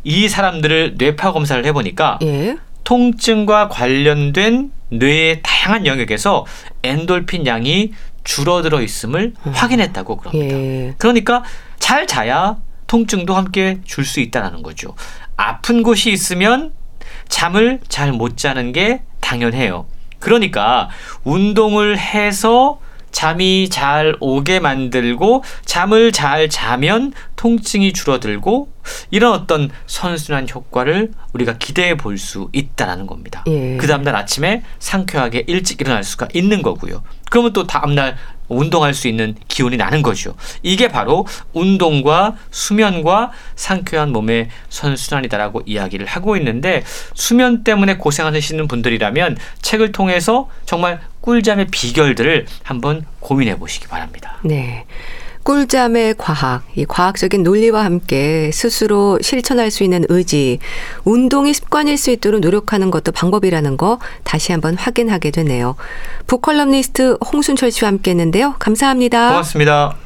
이 0.04 0.28
사람들을 0.28 0.94
뇌파 0.98 1.32
검사를 1.32 1.64
해보니까 1.64 2.18
예. 2.22 2.56
통증과 2.84 3.68
관련된 3.68 4.70
뇌의 4.90 5.40
다양한 5.42 5.86
영역에서 5.86 6.46
엔돌핀 6.82 7.46
양이 7.46 7.92
줄어들어 8.22 8.80
있음을 8.80 9.34
음. 9.46 9.52
확인했다고 9.52 10.16
그럽니다. 10.16 10.56
예. 10.56 10.94
그러니까 10.98 11.42
잘 11.78 12.06
자야 12.06 12.56
통증도 12.86 13.34
함께 13.34 13.80
줄 13.84 14.04
수 14.04 14.20
있다는 14.20 14.62
거죠. 14.62 14.94
아픈 15.36 15.82
곳이 15.82 16.10
있으면 16.12 16.72
잠을 17.28 17.80
잘 17.88 18.12
못 18.12 18.36
자는 18.36 18.72
게 18.72 19.02
당연해요. 19.20 19.86
그러니까 20.20 20.88
운동을 21.24 21.98
해서 21.98 22.78
잠이 23.14 23.68
잘 23.70 24.16
오게 24.18 24.58
만들고 24.58 25.44
잠을 25.64 26.10
잘 26.10 26.48
자면 26.50 27.12
통증이 27.36 27.92
줄어들고 27.92 28.68
이런 29.12 29.32
어떤 29.32 29.70
선순환 29.86 30.48
효과를 30.52 31.12
우리가 31.32 31.56
기대해 31.58 31.96
볼 31.96 32.18
수 32.18 32.48
있다라는 32.52 33.06
겁니다. 33.06 33.44
예. 33.46 33.76
그 33.76 33.86
다음날 33.86 34.16
아침에 34.16 34.62
상쾌하게 34.78 35.44
일찍 35.46 35.80
일어날 35.80 36.02
수가 36.04 36.28
있는 36.34 36.60
거고요. 36.62 37.02
그러면 37.30 37.52
또 37.52 37.66
다음날 37.66 38.16
운동할 38.48 38.94
수 38.94 39.08
있는 39.08 39.34
기운이 39.48 39.76
나는 39.76 40.02
거죠. 40.02 40.34
이게 40.62 40.88
바로 40.88 41.26
운동과 41.52 42.36
수면과 42.50 43.32
상쾌한 43.56 44.12
몸의 44.12 44.48
선순환이다라고 44.68 45.62
이야기를 45.66 46.06
하고 46.06 46.36
있는데 46.36 46.82
수면 47.14 47.64
때문에 47.64 47.96
고생하시는 47.96 48.68
분들이라면 48.68 49.38
책을 49.62 49.92
통해서 49.92 50.48
정말 50.66 51.00
꿀잠의 51.24 51.68
비결들을 51.70 52.44
한번 52.62 53.06
고민해 53.20 53.58
보시기 53.58 53.88
바랍니다. 53.88 54.36
네. 54.44 54.84
꿀잠의 55.42 56.14
과학, 56.18 56.64
이 56.74 56.84
과학적인 56.86 57.42
논리와 57.42 57.84
함께 57.84 58.50
스스로 58.52 59.18
실천할 59.20 59.70
수 59.70 59.84
있는 59.84 60.04
의지, 60.08 60.58
운동이 61.04 61.52
습관일 61.52 61.98
수 61.98 62.10
있도록 62.10 62.40
노력하는 62.40 62.90
것도 62.90 63.12
방법이라는 63.12 63.76
거 63.76 63.98
다시 64.22 64.52
한번 64.52 64.74
확인하게 64.76 65.30
되네요. 65.30 65.76
북컬럼니스트 66.26 67.18
홍순철 67.32 67.70
씨와 67.70 67.88
함께 67.88 68.10
했는데요. 68.12 68.56
감사합니다. 68.58 69.28
고맙습니다. 69.28 69.96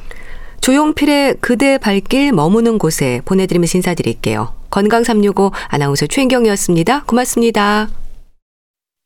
조용필의 0.61 1.35
그대 1.39 1.77
발길 1.77 2.31
머무는 2.33 2.77
곳에 2.77 3.21
보내드리면서 3.25 3.77
인사드릴게요. 3.77 4.53
건강365 4.69 5.51
아나운서 5.67 6.05
최인경이었습니다. 6.05 7.03
고맙습니다. 7.05 7.89